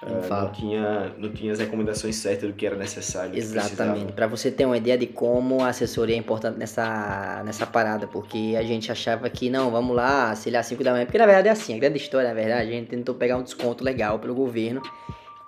Uh, 0.02 0.28
não, 0.28 0.52
tinha, 0.52 1.14
não 1.16 1.32
tinha 1.32 1.52
as 1.52 1.58
recomendações 1.58 2.16
certas 2.16 2.50
do 2.50 2.54
que 2.54 2.66
era 2.66 2.76
necessário. 2.76 3.36
Exatamente. 3.36 4.12
Para 4.12 4.26
você 4.26 4.50
ter 4.50 4.66
uma 4.66 4.76
ideia 4.76 4.98
de 4.98 5.06
como 5.06 5.62
a 5.62 5.68
assessoria 5.68 6.14
é 6.14 6.18
importante 6.18 6.58
nessa, 6.58 7.42
nessa 7.44 7.66
parada, 7.66 8.06
porque 8.06 8.54
a 8.58 8.62
gente 8.62 8.92
achava 8.92 9.30
que 9.30 9.48
não, 9.48 9.70
vamos 9.70 9.96
lá, 9.96 10.34
se 10.34 10.48
ele 10.48 10.56
é 10.56 10.58
às 10.60 10.66
5 10.66 10.84
da 10.84 10.92
manhã, 10.92 11.06
porque 11.06 11.18
na 11.18 11.26
verdade 11.26 11.48
é 11.48 11.50
assim, 11.52 11.74
a 11.74 11.78
grande 11.78 11.98
história, 11.98 12.28
na 12.28 12.34
verdade, 12.34 12.68
a 12.68 12.72
gente 12.72 12.88
tentou 12.88 13.14
pegar 13.14 13.36
um 13.36 13.42
desconto 13.42 13.82
legal 13.82 14.18
pelo 14.18 14.34
governo 14.34 14.82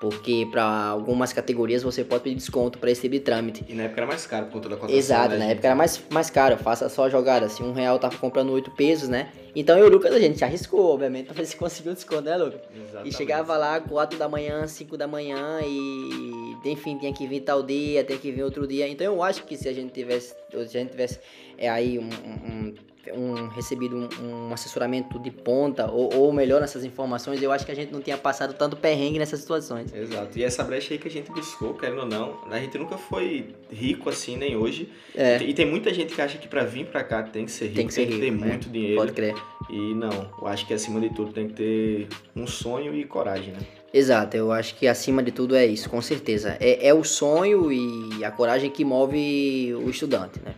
porque 0.00 0.46
para 0.50 0.62
algumas 0.62 1.32
categorias 1.32 1.82
você 1.82 2.04
pode 2.04 2.22
pedir 2.25 2.37
desconto 2.37 2.78
para 2.78 2.90
esse 2.90 3.00
tipo 3.00 3.14
de 3.14 3.20
trâmite. 3.20 3.64
E 3.69 3.75
na 3.75 3.84
época 3.84 4.00
era 4.00 4.06
mais 4.06 4.26
caro 4.26 4.46
por 4.46 4.52
conta 4.54 4.69
da 4.69 4.76
cotação. 4.76 4.96
Exato, 4.96 5.31
né, 5.31 5.38
na 5.38 5.44
época 5.46 5.66
era 5.69 5.75
mais, 5.75 6.02
mais 6.10 6.28
caro. 6.28 6.56
Faça 6.58 6.88
só 6.88 7.04
a 7.04 7.08
jogada. 7.08 7.48
Se 7.48 7.62
um 7.62 7.72
real 7.72 7.98
tava 7.98 8.16
comprando 8.19 8.50
oito 8.52 8.70
pesos, 8.72 9.08
né? 9.08 9.32
Então 9.54 9.78
eu 9.78 9.87
e 9.87 9.88
o 9.88 9.93
Lucas, 9.93 10.12
a 10.12 10.19
gente 10.19 10.44
arriscou, 10.44 10.93
obviamente, 10.93 11.26
pra 11.32 11.34
ver 11.34 11.46
se 11.46 11.56
conseguiu 11.56 11.94
desconto, 11.94 12.22
né, 12.22 12.37
Lucas? 12.37 12.60
Exatamente. 12.75 13.08
E 13.08 13.16
chegava 13.16 13.56
lá 13.56 13.81
4 13.81 14.19
da 14.19 14.28
manhã, 14.28 14.66
5 14.66 14.96
da 14.98 15.06
manhã 15.06 15.60
e, 15.62 16.56
enfim, 16.66 16.98
tinha 16.98 17.12
que 17.12 17.26
vir 17.26 17.40
tal 17.40 17.62
dia, 17.62 18.04
tem 18.04 18.19
que 18.19 18.31
vir 18.31 18.43
outro 18.43 18.66
dia. 18.66 18.87
Então 18.87 19.06
eu 19.06 19.22
acho 19.22 19.44
que 19.44 19.56
se 19.56 19.66
a 19.66 19.72
gente 19.72 19.93
tivesse, 19.93 20.34
se 20.50 20.56
a 20.56 20.64
gente 20.64 20.90
tivesse 20.90 21.19
é, 21.56 21.70
aí 21.70 21.98
um, 21.98 22.08
um 22.08 22.75
um, 23.14 23.49
recebido 23.49 23.97
um, 23.97 24.08
um, 24.23 24.53
assessoramento 24.53 25.19
de 25.19 25.31
ponta, 25.31 25.91
ou, 25.91 26.14
ou 26.14 26.32
melhor, 26.32 26.61
nessas 26.61 26.85
informações, 26.85 27.43
eu 27.43 27.53
acho 27.53 27.64
que 27.64 27.73
a 27.73 27.75
gente 27.75 27.93
não 27.93 28.00
tinha 28.00 28.17
passado 28.17 28.55
tanto 28.55 28.76
perrengue 28.76 29.19
nessas 29.19 29.41
situações. 29.41 29.93
Exato. 29.94 30.38
E 30.38 30.44
essa 30.44 30.62
brecha 30.64 30.94
aí 30.94 30.99
que 30.99 31.08
a 31.08 31.11
gente 31.11 31.31
buscou, 31.31 31.75
querendo 31.75 32.00
ou 32.00 32.06
não, 32.06 32.38
a 32.50 32.58
gente 32.58 32.76
nunca 32.79 32.97
foi 32.97 33.55
rico 33.70 34.08
assim, 34.08 34.37
nem 34.37 34.56
hoje. 34.56 34.88
É. 35.14 35.43
E 35.43 35.53
tem 35.55 35.67
muita 35.67 35.93
gente 35.93 36.14
que 36.14 36.20
acha 36.20 36.38
que 36.38 36.49
para 36.49 36.64
vir 36.64 36.87
para 36.87 37.03
cá 37.05 37.23
tem 37.23 37.44
que 37.44 37.50
ser 37.50 37.67
rico, 37.67 37.76
tem 37.76 37.87
que, 37.87 37.94
ser 37.94 38.06
tem 38.06 38.14
que 38.14 38.20
ter 38.20 38.31
né? 38.32 38.47
muito 38.47 38.69
dinheiro. 38.70 38.97
Pode 38.97 39.12
crer. 39.12 39.35
E 39.70 39.94
não, 39.94 40.31
eu 40.41 40.47
acho 40.47 40.67
que 40.67 40.75
acima 40.75 41.00
de 41.00 41.11
tudo 41.11 41.32
tem 41.32 41.49
que 41.49 41.55
ter 41.55 42.08
um 42.35 42.47
sonho 42.47 42.94
e 42.94 43.05
coragem, 43.05 43.53
né? 43.53 43.61
Exato, 43.93 44.37
eu 44.37 44.53
acho 44.53 44.75
que 44.75 44.87
acima 44.87 45.23
de 45.23 45.32
tudo 45.32 45.56
é 45.56 45.64
isso, 45.64 45.88
com 45.88 46.03
certeza. 46.03 46.56
É, 46.61 46.88
é 46.88 46.94
o 46.94 47.03
sonho 47.03 47.73
e 47.73 48.23
a 48.25 48.31
coragem 48.31 48.70
que 48.70 48.85
move 48.85 49.75
o 49.75 49.88
estudante, 49.88 50.38
né? 50.44 50.55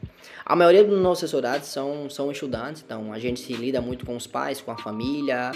A 0.49 0.57
maioria 0.57 0.83
dos 0.83 0.99
nossos 0.99 1.25
assessorados 1.25 1.69
são, 1.69 2.09
são 2.09 2.33
estudantes, 2.33 2.83
então 2.83 3.13
a 3.13 3.19
gente 3.19 3.39
se 3.39 3.53
lida 3.53 3.83
muito 3.83 4.07
com 4.07 4.17
os 4.17 4.27
pais, 4.27 4.63
com 4.63 4.71
a 4.71 4.79
família, 4.79 5.53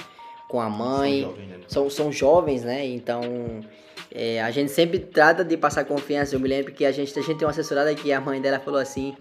com 0.47 0.61
a 0.61 0.69
mãe. 0.69 1.23
São 1.23 1.31
jovens, 1.31 1.49
né? 1.49 1.61
São, 1.67 1.91
são 1.91 2.13
jovens, 2.13 2.63
né? 2.63 2.87
Então 2.87 3.23
é, 4.15 4.43
a 4.43 4.51
gente 4.51 4.71
sempre 4.71 4.99
trata 4.99 5.43
de 5.43 5.57
passar 5.57 5.87
confiança. 5.87 6.37
Eu 6.37 6.41
me 6.41 6.47
lembro 6.47 6.73
que 6.73 6.85
a 6.85 6.93
gente, 6.93 7.19
a 7.19 7.23
gente 7.23 7.39
tem 7.39 7.47
uma 7.47 7.53
assessorada 7.53 7.95
que 7.95 8.13
a 8.13 8.21
mãe 8.21 8.39
dela 8.39 8.61
falou 8.61 8.79
assim 8.79 9.17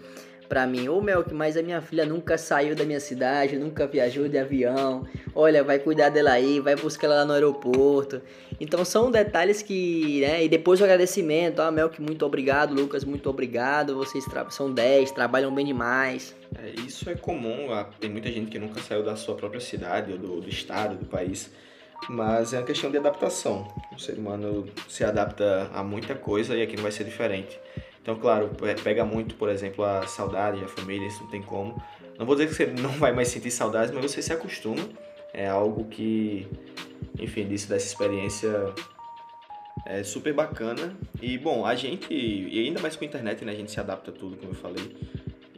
para 0.52 0.66
mim, 0.66 0.86
ô 0.86 1.00
Melk, 1.00 1.32
mas 1.32 1.56
a 1.56 1.62
minha 1.62 1.80
filha 1.80 2.04
nunca 2.04 2.36
saiu 2.36 2.76
da 2.76 2.84
minha 2.84 3.00
cidade, 3.00 3.56
nunca 3.56 3.86
viajou 3.86 4.28
de 4.28 4.36
avião. 4.36 5.08
Olha, 5.34 5.64
vai 5.64 5.78
cuidar 5.78 6.10
dela 6.10 6.32
aí, 6.32 6.60
vai 6.60 6.76
buscar 6.76 7.06
ela 7.06 7.20
lá 7.20 7.24
no 7.24 7.32
aeroporto. 7.32 8.20
Então 8.60 8.84
são 8.84 9.10
detalhes 9.10 9.62
que, 9.62 10.20
né? 10.20 10.44
E 10.44 10.50
depois 10.50 10.78
o 10.82 10.84
agradecimento, 10.84 11.62
ah, 11.62 11.70
Melk, 11.70 12.02
muito 12.02 12.26
obrigado, 12.26 12.74
Lucas, 12.74 13.02
muito 13.02 13.30
obrigado. 13.30 13.96
Vocês 13.96 14.26
são 14.50 14.70
10, 14.70 15.12
trabalham 15.12 15.54
bem 15.54 15.64
demais. 15.64 16.36
É, 16.62 16.78
isso 16.86 17.08
é 17.08 17.14
comum, 17.14 17.68
tem 17.98 18.10
muita 18.10 18.30
gente 18.30 18.50
que 18.50 18.58
nunca 18.58 18.78
saiu 18.82 19.02
da 19.02 19.16
sua 19.16 19.34
própria 19.34 19.58
cidade, 19.58 20.12
ou 20.12 20.18
do, 20.18 20.40
do 20.42 20.48
estado, 20.50 20.96
do 20.96 21.06
país. 21.06 21.50
Mas 22.10 22.52
é 22.52 22.58
uma 22.58 22.66
questão 22.66 22.90
de 22.90 22.98
adaptação. 22.98 23.66
O 23.90 23.98
ser 23.98 24.18
humano 24.18 24.68
se 24.86 25.02
adapta 25.02 25.70
a 25.72 25.82
muita 25.82 26.14
coisa 26.14 26.54
e 26.54 26.60
aqui 26.60 26.76
não 26.76 26.82
vai 26.82 26.92
ser 26.92 27.04
diferente. 27.04 27.58
Então, 28.02 28.16
claro, 28.16 28.50
é, 28.62 28.74
pega 28.74 29.04
muito, 29.04 29.36
por 29.36 29.48
exemplo, 29.48 29.84
a 29.84 30.06
saudade, 30.08 30.62
a 30.62 30.68
família, 30.68 31.06
isso 31.06 31.22
não 31.22 31.30
tem 31.30 31.40
como. 31.40 31.80
Não 32.18 32.26
vou 32.26 32.34
dizer 32.34 32.48
que 32.48 32.54
você 32.54 32.66
não 32.82 32.90
vai 32.90 33.12
mais 33.12 33.28
sentir 33.28 33.52
saudades, 33.52 33.94
mas 33.94 34.10
você 34.10 34.20
se 34.20 34.32
acostuma. 34.32 34.82
É 35.32 35.48
algo 35.48 35.84
que, 35.84 36.46
enfim, 37.18 37.46
disso, 37.46 37.68
dessa 37.68 37.86
experiência 37.86 38.50
é 39.86 40.02
super 40.02 40.34
bacana. 40.34 40.96
E, 41.20 41.38
bom, 41.38 41.64
a 41.64 41.74
gente, 41.76 42.12
e 42.12 42.66
ainda 42.66 42.80
mais 42.80 42.96
com 42.96 43.04
a 43.04 43.06
internet, 43.06 43.44
né, 43.44 43.52
a 43.52 43.54
gente 43.54 43.70
se 43.70 43.78
adapta 43.78 44.10
a 44.10 44.14
tudo, 44.14 44.36
como 44.36 44.50
eu 44.50 44.56
falei. 44.56 44.96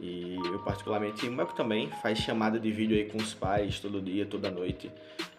E 0.01 0.37
eu 0.37 0.59
particularmente, 0.59 1.27
o 1.27 1.33
Melco 1.33 1.55
também 1.55 1.89
faz 2.03 2.19
chamada 2.19 2.61
de 2.61 2.71
vídeo 2.71 2.95
aí 2.95 3.07
com 3.07 3.17
os 3.17 3.33
pais 3.33 3.81
todo 3.81 4.03
dia, 4.03 4.27
toda 4.27 4.51
noite. 4.51 4.91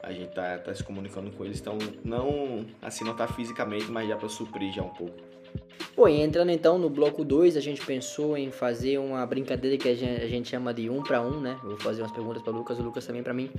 A 0.01 0.11
gente 0.11 0.33
tá, 0.33 0.57
tá 0.57 0.73
se 0.73 0.83
comunicando 0.83 1.29
com 1.31 1.45
eles, 1.45 1.59
então 1.59 1.77
não, 2.03 2.65
assim, 2.81 3.03
não 3.03 3.15
tá 3.15 3.27
fisicamente, 3.27 3.91
mas 3.91 4.09
já 4.09 4.17
para 4.17 4.27
suprir 4.27 4.73
já 4.73 4.81
um 4.81 4.89
pouco. 4.89 5.35
Bom, 5.95 6.09
entrando 6.09 6.51
então 6.51 6.77
no 6.77 6.89
bloco 6.89 7.23
2, 7.23 7.55
a 7.55 7.61
gente 7.61 7.85
pensou 7.85 8.37
em 8.37 8.51
fazer 8.51 8.97
uma 8.97 9.25
brincadeira 9.25 9.77
que 9.77 9.87
a 9.87 9.95
gente, 9.95 10.49
chama 10.49 10.73
de 10.73 10.89
um 10.89 11.01
para 11.01 11.21
um, 11.21 11.39
né? 11.39 11.57
Eu 11.63 11.69
vou 11.69 11.79
fazer 11.79 12.01
umas 12.01 12.11
perguntas 12.11 12.41
para 12.41 12.51
Lucas, 12.51 12.77
o 12.79 12.83
Lucas 12.83 13.05
também 13.05 13.23
para 13.23 13.33
mim. 13.33 13.49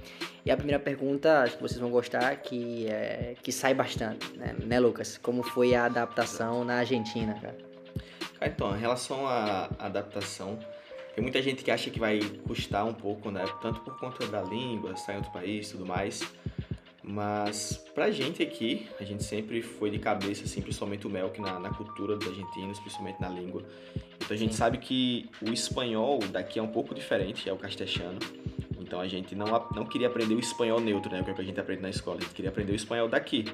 E 0.45 0.51
a 0.51 0.57
primeira 0.57 0.79
pergunta, 0.79 1.43
acho 1.43 1.57
que 1.57 1.63
vocês 1.63 1.81
vão 1.81 1.91
gostar, 1.91 2.37
que 2.37 2.87
é 2.89 3.35
que 3.43 3.51
sai 3.51 3.73
bastante, 3.73 4.37
né, 4.37 4.55
né 4.65 4.79
Lucas? 4.79 5.17
Como 5.17 5.43
foi 5.43 5.75
a 5.75 5.87
adaptação 5.87 6.63
na 6.63 6.75
Argentina, 6.75 7.35
cara? 7.41 7.57
Então, 8.43 8.77
em 8.77 8.81
relação 8.81 9.27
à 9.27 9.71
adaptação, 9.79 10.59
Tem 11.15 11.23
muita 11.23 11.41
gente 11.41 11.65
que 11.65 11.71
acha 11.71 11.89
que 11.89 11.99
vai 11.99 12.21
custar 12.47 12.85
um 12.85 12.93
pouco, 12.93 13.31
né? 13.31 13.43
Tanto 13.63 13.81
por 13.81 13.99
conta 13.99 14.27
da 14.27 14.43
língua, 14.43 14.93
estar 14.93 15.15
em 15.15 15.17
outro 15.17 15.33
país 15.33 15.71
tudo 15.71 15.87
mais. 15.87 16.21
Mas 17.09 17.77
pra 17.95 18.11
gente 18.11 18.43
aqui, 18.43 18.89
a 18.99 19.05
gente 19.05 19.23
sempre 19.23 19.63
foi 19.63 19.91
de 19.91 19.99
cabeça, 19.99 20.43
assim, 20.43 20.61
principalmente 20.61 21.07
o 21.07 21.11
Melk 21.11 21.41
na, 21.41 21.61
na 21.61 21.71
cultura 21.71 22.17
dos 22.17 22.27
argentinos, 22.27 22.81
principalmente 22.81 23.21
na 23.21 23.29
língua. 23.29 23.63
Então 24.17 24.29
a 24.31 24.37
gente 24.37 24.53
Sim. 24.53 24.59
sabe 24.59 24.79
que 24.79 25.31
o 25.41 25.53
espanhol 25.53 26.19
daqui 26.33 26.59
é 26.59 26.63
um 26.63 26.67
pouco 26.67 26.93
diferente, 26.93 27.49
é 27.49 27.53
o 27.53 27.57
castelhano. 27.57 28.19
Então 28.81 29.01
a 29.01 29.07
gente 29.07 29.37
não, 29.37 29.47
não 29.75 29.87
queria 29.87 30.09
aprender 30.09 30.35
o 30.35 30.41
espanhol 30.41 30.81
neutro, 30.81 31.13
né? 31.13 31.23
Que 31.23 31.31
é 31.31 31.33
o 31.33 31.37
que 31.37 31.43
a 31.43 31.45
gente 31.45 31.61
aprende 31.61 31.83
na 31.83 31.91
escola. 31.91 32.19
A 32.19 32.21
gente 32.23 32.35
queria 32.35 32.51
aprender 32.51 32.73
o 32.73 32.77
espanhol 32.77 33.09
daqui. 33.09 33.45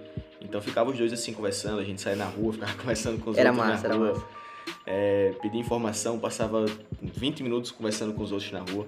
Então 0.41 0.61
ficava 0.63 0.91
os 0.91 0.97
dois 0.97 1.13
assim 1.13 1.35
conversando, 1.35 1.79
a 1.79 1.85
gente 1.85 2.01
saía 2.01 2.17
na 2.17 2.27
rua, 2.27 2.53
ficava 2.55 2.73
conversando 2.75 3.23
com 3.23 3.31
os 3.31 3.37
Era 3.37 3.51
outros 3.51 3.69
massa, 3.69 3.89
na 3.89 3.95
era 3.95 4.03
rua. 4.03 4.15
massa. 4.15 4.27
É, 4.87 5.35
pedia 5.43 5.61
informação, 5.61 6.19
passava 6.19 6.65
20 7.03 7.43
minutos 7.43 7.71
conversando 7.71 8.15
com 8.15 8.23
os 8.23 8.33
outros 8.33 8.51
na 8.51 8.61
rua. 8.61 8.87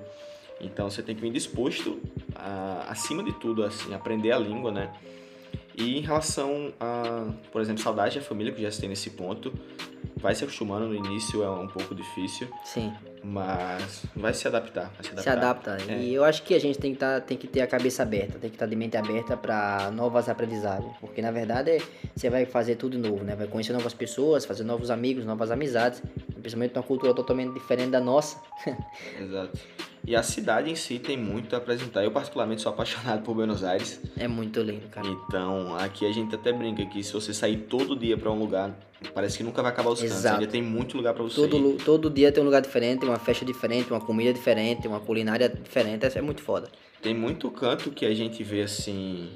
Então 0.61 0.89
você 0.89 1.03
tem 1.03 1.15
que 1.15 1.21
vir 1.21 1.33
disposto 1.33 2.01
a, 2.35 2.87
acima 2.89 3.23
de 3.23 3.33
tudo, 3.33 3.65
assim, 3.65 3.93
aprender 3.95 4.33
a 4.33 4.39
língua, 4.39 4.71
né? 4.71 4.93
E 5.77 5.99
em 5.99 6.01
relação 6.01 6.73
a, 6.79 7.33
por 7.51 7.61
exemplo, 7.61 7.83
saudade 7.83 8.19
da 8.19 8.25
família, 8.25 8.53
que 8.53 8.63
já 8.63 8.71
se 8.71 8.81
tem 8.81 8.89
nesse 8.89 9.11
ponto, 9.11 9.53
vai 10.17 10.35
se 10.35 10.45
acostumando 10.45 10.87
no 10.87 10.95
início, 10.95 11.43
é 11.43 11.51
um 11.51 11.67
pouco 11.67 11.95
difícil, 11.95 12.49
Sim, 12.65 12.93
mas 13.23 14.07
vai 14.15 14.33
se 14.33 14.47
adaptar. 14.47 14.93
Vai 14.95 15.03
se 15.03 15.11
adaptar. 15.11 15.23
se 15.23 15.29
adapta. 15.29 15.93
É. 15.93 15.99
E 15.99 16.15
eu 16.15 16.25
acho 16.25 16.45
que 16.45 16.55
a 16.55 16.61
gente 16.61 16.79
tem 16.79 16.93
que, 16.93 16.99
tá, 16.99 17.21
tem 17.21 17.37
que 17.37 17.49
ter 17.49 17.61
a 17.61 17.67
cabeça 17.67 18.03
aberta, 18.05 18.39
tem 18.39 18.51
que 18.51 18.57
estar 18.57 18.67
de 18.67 18.77
mente 18.77 18.97
aberta 18.97 19.37
para 19.37 19.91
novas 19.91 20.29
aprendizagens. 20.29 20.97
Porque 21.01 21.21
na 21.21 21.31
verdade 21.31 21.83
você 22.15 22.31
vai 22.31 22.47
fazer 22.47 22.77
tudo 22.77 22.97
novo, 22.97 23.25
né? 23.25 23.35
Vai 23.35 23.49
conhecer 23.49 23.73
novas 23.73 23.95
pessoas, 23.95 24.45
fazer 24.45 24.63
novos 24.63 24.91
amigos, 24.91 25.25
novas 25.25 25.51
amizades. 25.51 26.01
Principalmente 26.41 26.75
uma 26.75 26.83
cultura 26.83 27.15
totalmente 27.15 27.53
diferente 27.55 27.91
da 27.91 28.01
nossa. 28.01 28.41
Exato. 29.21 29.59
E 30.07 30.15
a 30.15 30.23
cidade 30.23 30.71
em 30.71 30.75
si 30.75 30.99
tem 30.99 31.17
muito 31.17 31.55
a 31.55 31.59
apresentar. 31.59 32.05
Eu, 32.05 32.11
particularmente, 32.11 32.61
sou 32.61 32.71
apaixonado 32.71 33.23
por 33.23 33.35
Buenos 33.35 33.65
Aires. 33.65 34.01
É 34.19 34.29
muito 34.29 34.61
lindo, 34.61 34.87
cara. 34.89 35.07
Então, 35.09 35.75
aqui 35.77 36.07
a 36.07 36.13
gente 36.13 36.35
até 36.35 36.53
brinca 36.53 36.85
que 36.87 37.03
se 37.03 37.13
você 37.13 37.33
sair 37.33 37.57
todo 37.57 37.97
dia 37.97 38.17
pra 38.17 38.31
um 38.31 38.39
lugar, 38.39 38.79
parece 39.15 39.39
que 39.39 39.43
nunca 39.45 39.63
vai 39.63 39.73
acabar 39.73 39.91
os 39.91 40.01
cantos. 40.01 40.27
Ainda 40.27 40.47
tem 40.47 40.61
muito 40.63 40.97
lugar 40.97 41.15
pra 41.15 41.23
você 41.23 41.37
Todo, 41.37 41.57
ir. 41.73 41.77
todo 41.85 42.11
dia 42.11 42.31
tem 42.31 42.43
um 42.43 42.47
lugar 42.47 42.61
diferente, 42.61 43.05
uma 43.05 43.19
festa 43.19 43.45
diferente, 43.47 43.91
uma 43.91 44.01
comida 44.01 44.33
diferente, 44.33 44.87
uma 44.87 45.01
culinária 45.01 45.49
diferente. 45.49 46.05
É 46.17 46.21
muito 46.21 46.43
foda. 46.43 46.69
Tem 47.01 47.15
muito 47.15 47.51
canto 47.51 47.91
que 47.91 48.05
a 48.05 48.15
gente 48.15 48.43
vê 48.43 48.61
assim. 48.63 49.31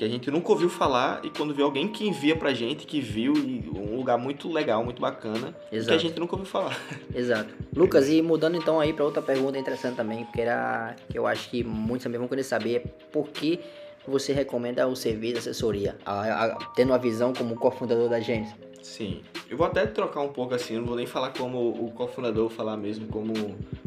Que 0.00 0.06
a 0.06 0.08
gente 0.08 0.30
nunca 0.30 0.50
ouviu 0.50 0.70
falar 0.70 1.20
e 1.22 1.28
quando 1.28 1.52
vê 1.52 1.62
alguém 1.62 1.86
que 1.86 2.08
envia 2.08 2.34
pra 2.34 2.54
gente, 2.54 2.86
que 2.86 3.02
viu, 3.02 3.34
e 3.34 3.68
um 3.68 3.96
lugar 3.96 4.16
muito 4.16 4.50
legal, 4.50 4.82
muito 4.82 4.98
bacana, 4.98 5.54
que 5.68 5.76
a 5.76 5.98
gente 5.98 6.18
nunca 6.18 6.36
ouviu 6.36 6.50
falar. 6.50 6.74
Exato. 7.14 7.52
Lucas, 7.76 8.08
e 8.08 8.22
mudando 8.22 8.56
então 8.56 8.80
aí 8.80 8.94
para 8.94 9.04
outra 9.04 9.20
pergunta 9.20 9.58
interessante 9.58 9.96
também, 9.96 10.24
porque 10.24 10.40
era 10.40 10.96
que 11.10 11.18
eu 11.18 11.26
acho 11.26 11.50
que 11.50 11.62
muitos 11.62 12.04
também 12.04 12.18
vão 12.18 12.26
querer 12.26 12.44
saber, 12.44 12.76
é 12.76 12.78
por 13.12 13.28
que 13.28 13.60
você 14.06 14.32
recomenda 14.32 14.86
o 14.88 14.96
serviço 14.96 15.34
de 15.34 15.38
assessoria, 15.40 15.96
a- 16.04 16.44
a- 16.46 16.54
tendo 16.74 16.92
a 16.92 16.98
visão 16.98 17.32
como 17.32 17.54
cofundador 17.56 18.08
da 18.08 18.20
Gênesis? 18.20 18.54
Sim. 18.82 19.20
Eu 19.48 19.56
vou 19.58 19.66
até 19.66 19.86
trocar 19.86 20.20
um 20.22 20.28
pouco 20.32 20.54
assim, 20.54 20.74
eu 20.74 20.80
não 20.80 20.86
vou 20.88 20.96
nem 20.96 21.06
falar 21.06 21.30
como 21.32 21.68
o 21.70 21.92
cofundador, 21.92 22.48
vou 22.48 22.56
falar 22.56 22.76
mesmo 22.78 23.06
como 23.08 23.32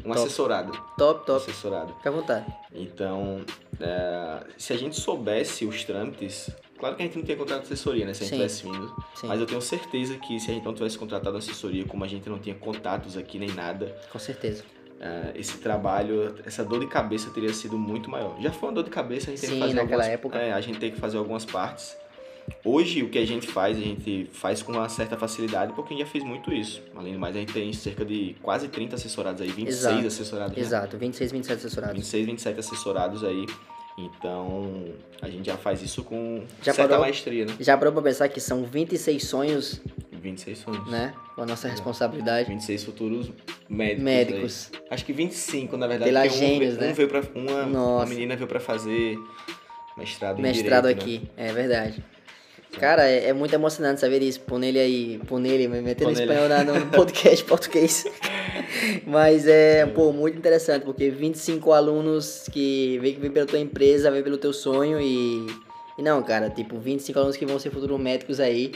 um 0.05 0.13
assessorado. 0.13 0.71
Top, 0.97 1.25
top. 1.25 1.41
Assessorado. 1.41 1.93
Fica 1.95 2.09
à 2.09 2.11
vontade. 2.11 2.45
Então, 2.73 3.41
é, 3.79 4.43
se 4.57 4.71
a 4.71 4.77
gente 4.77 4.99
soubesse 4.99 5.65
os 5.65 5.83
trâmites, 5.83 6.49
claro 6.77 6.95
que 6.95 7.01
a 7.01 7.05
gente 7.05 7.17
não 7.17 7.25
tem 7.25 7.35
contrato 7.35 7.61
de 7.61 7.65
assessoria, 7.73 8.05
né? 8.05 8.13
Se 8.13 8.23
a 8.23 8.27
gente 8.27 8.35
Sim. 8.35 8.37
tivesse 8.37 8.63
vindo. 8.63 8.95
Sim, 9.15 9.27
Mas 9.27 9.39
eu 9.39 9.47
tenho 9.47 9.61
certeza 9.61 10.15
que 10.17 10.39
se 10.39 10.51
a 10.51 10.53
gente 10.53 10.63
não 10.63 10.73
tivesse 10.75 10.97
contratado 10.97 11.35
assessoria, 11.37 11.83
como 11.85 12.03
a 12.03 12.07
gente 12.07 12.29
não 12.29 12.37
tinha 12.37 12.55
contatos 12.55 13.17
aqui 13.17 13.39
nem 13.39 13.49
nada, 13.51 13.95
com 14.11 14.19
certeza. 14.19 14.63
É, 15.03 15.31
esse 15.37 15.57
trabalho, 15.57 16.33
essa 16.45 16.63
dor 16.63 16.79
de 16.79 16.87
cabeça 16.87 17.29
teria 17.29 17.53
sido 17.53 17.77
muito 17.77 18.09
maior. 18.09 18.37
Já 18.39 18.51
foi 18.51 18.69
uma 18.69 18.75
dor 18.75 18.85
de 18.85 18.89
cabeça, 18.89 19.29
a 19.29 19.35
gente 19.35 19.41
tem 19.41 19.49
Sim, 19.49 19.55
que 19.55 19.61
fazer 19.61 19.73
naquela 19.73 20.03
algumas, 20.03 20.13
época. 20.13 20.37
É, 20.39 20.53
a 20.53 20.61
gente 20.61 20.79
tem 20.79 20.91
que 20.91 20.97
fazer 20.97 21.17
algumas 21.17 21.43
partes. 21.43 21.97
Hoje, 22.63 23.03
o 23.03 23.09
que 23.09 23.17
a 23.19 23.25
gente 23.25 23.45
faz, 23.47 23.77
a 23.77 23.81
gente 23.81 24.29
faz 24.31 24.61
com 24.61 24.71
uma 24.71 24.87
certa 24.87 25.17
facilidade, 25.17 25.73
porque 25.73 25.93
a 25.93 25.97
gente 25.97 26.05
já 26.05 26.11
fez 26.11 26.23
muito 26.23 26.53
isso. 26.53 26.81
Além 26.95 27.13
do 27.13 27.19
mais, 27.19 27.35
a 27.35 27.39
gente 27.39 27.51
tem 27.51 27.71
cerca 27.73 28.05
de 28.05 28.35
quase 28.41 28.69
30 28.69 28.95
assessorados 28.95 29.41
aí, 29.41 29.49
26 29.49 29.77
Exato. 29.77 30.07
assessorados, 30.07 30.55
né? 30.55 30.61
Exato, 30.61 30.97
26, 30.97 31.31
27 31.31 31.57
assessorados. 31.57 31.95
26, 31.97 32.25
27 32.25 32.59
assessorados 32.59 33.23
aí. 33.25 33.45
Então, 33.97 34.85
a 35.21 35.29
gente 35.29 35.45
já 35.45 35.57
faz 35.57 35.81
isso 35.81 36.03
com 36.03 36.43
Já 36.61 36.73
certa 36.73 36.89
parou? 36.89 37.05
maestria, 37.05 37.45
né? 37.45 37.53
Já 37.59 37.77
parou 37.77 37.93
pra 37.93 38.01
pensar 38.01 38.27
que 38.29 38.39
são 38.39 38.63
26 38.63 39.23
sonhos, 39.23 39.81
26 40.23 40.57
sonhos. 40.57 40.87
né? 40.89 41.13
Com 41.35 41.41
a 41.41 41.45
nossa 41.45 41.67
responsabilidade. 41.67 42.47
26 42.49 42.83
futuros 42.83 43.31
médicos. 43.69 44.03
Médicos. 44.03 44.71
aí. 44.73 44.79
Acho 44.91 45.05
que 45.05 45.13
25, 45.13 45.75
na 45.77 45.85
verdade. 45.87 46.09
Pela 46.11 46.25
um, 46.25 46.29
Gênios, 46.29 46.77
um 46.77 46.79
né? 46.81 46.93
veio 46.93 47.07
pra, 47.09 47.21
uma, 47.35 47.63
uma 47.65 48.05
menina 48.05 48.35
veio 48.35 48.47
pra 48.47 48.59
fazer 48.59 49.17
mestrado 49.97 50.39
em 50.39 50.41
Mestrado 50.41 50.87
Direito, 50.87 51.05
né? 51.05 51.13
aqui, 51.17 51.29
é 51.37 51.51
verdade. 51.51 52.03
Cara, 52.79 53.07
é, 53.07 53.27
é 53.27 53.33
muito 53.33 53.53
emocionante 53.53 53.99
saber 54.01 54.23
isso. 54.23 54.39
Pôr 54.41 54.57
nele 54.57 54.79
aí, 54.79 55.21
pôr 55.27 55.39
nele, 55.39 55.67
metendo 55.67 56.09
Pôr 56.11 56.17
nele. 56.17 56.21
espanhol 56.31 56.49
na- 56.49 56.63
no 56.63 56.85
podcast 56.89 57.43
português. 57.45 58.03
Mas 59.05 59.45
é, 59.47 59.85
pô, 59.85 60.11
muito 60.11 60.37
interessante, 60.37 60.83
porque 60.83 61.09
25 61.09 61.71
alunos 61.71 62.47
que 62.51 62.97
vêm 62.99 63.13
vem 63.19 63.29
pela 63.29 63.45
tua 63.45 63.59
empresa, 63.59 64.09
vêm 64.09 64.23
pelo 64.23 64.37
teu 64.37 64.53
sonho 64.53 64.99
e. 64.99 65.45
E 65.95 66.01
não, 66.01 66.23
cara, 66.23 66.49
tipo, 66.49 66.79
25 66.79 67.19
alunos 67.19 67.37
que 67.37 67.45
vão 67.45 67.59
ser 67.59 67.69
futuros 67.69 67.99
médicos 67.99 68.39
aí 68.39 68.71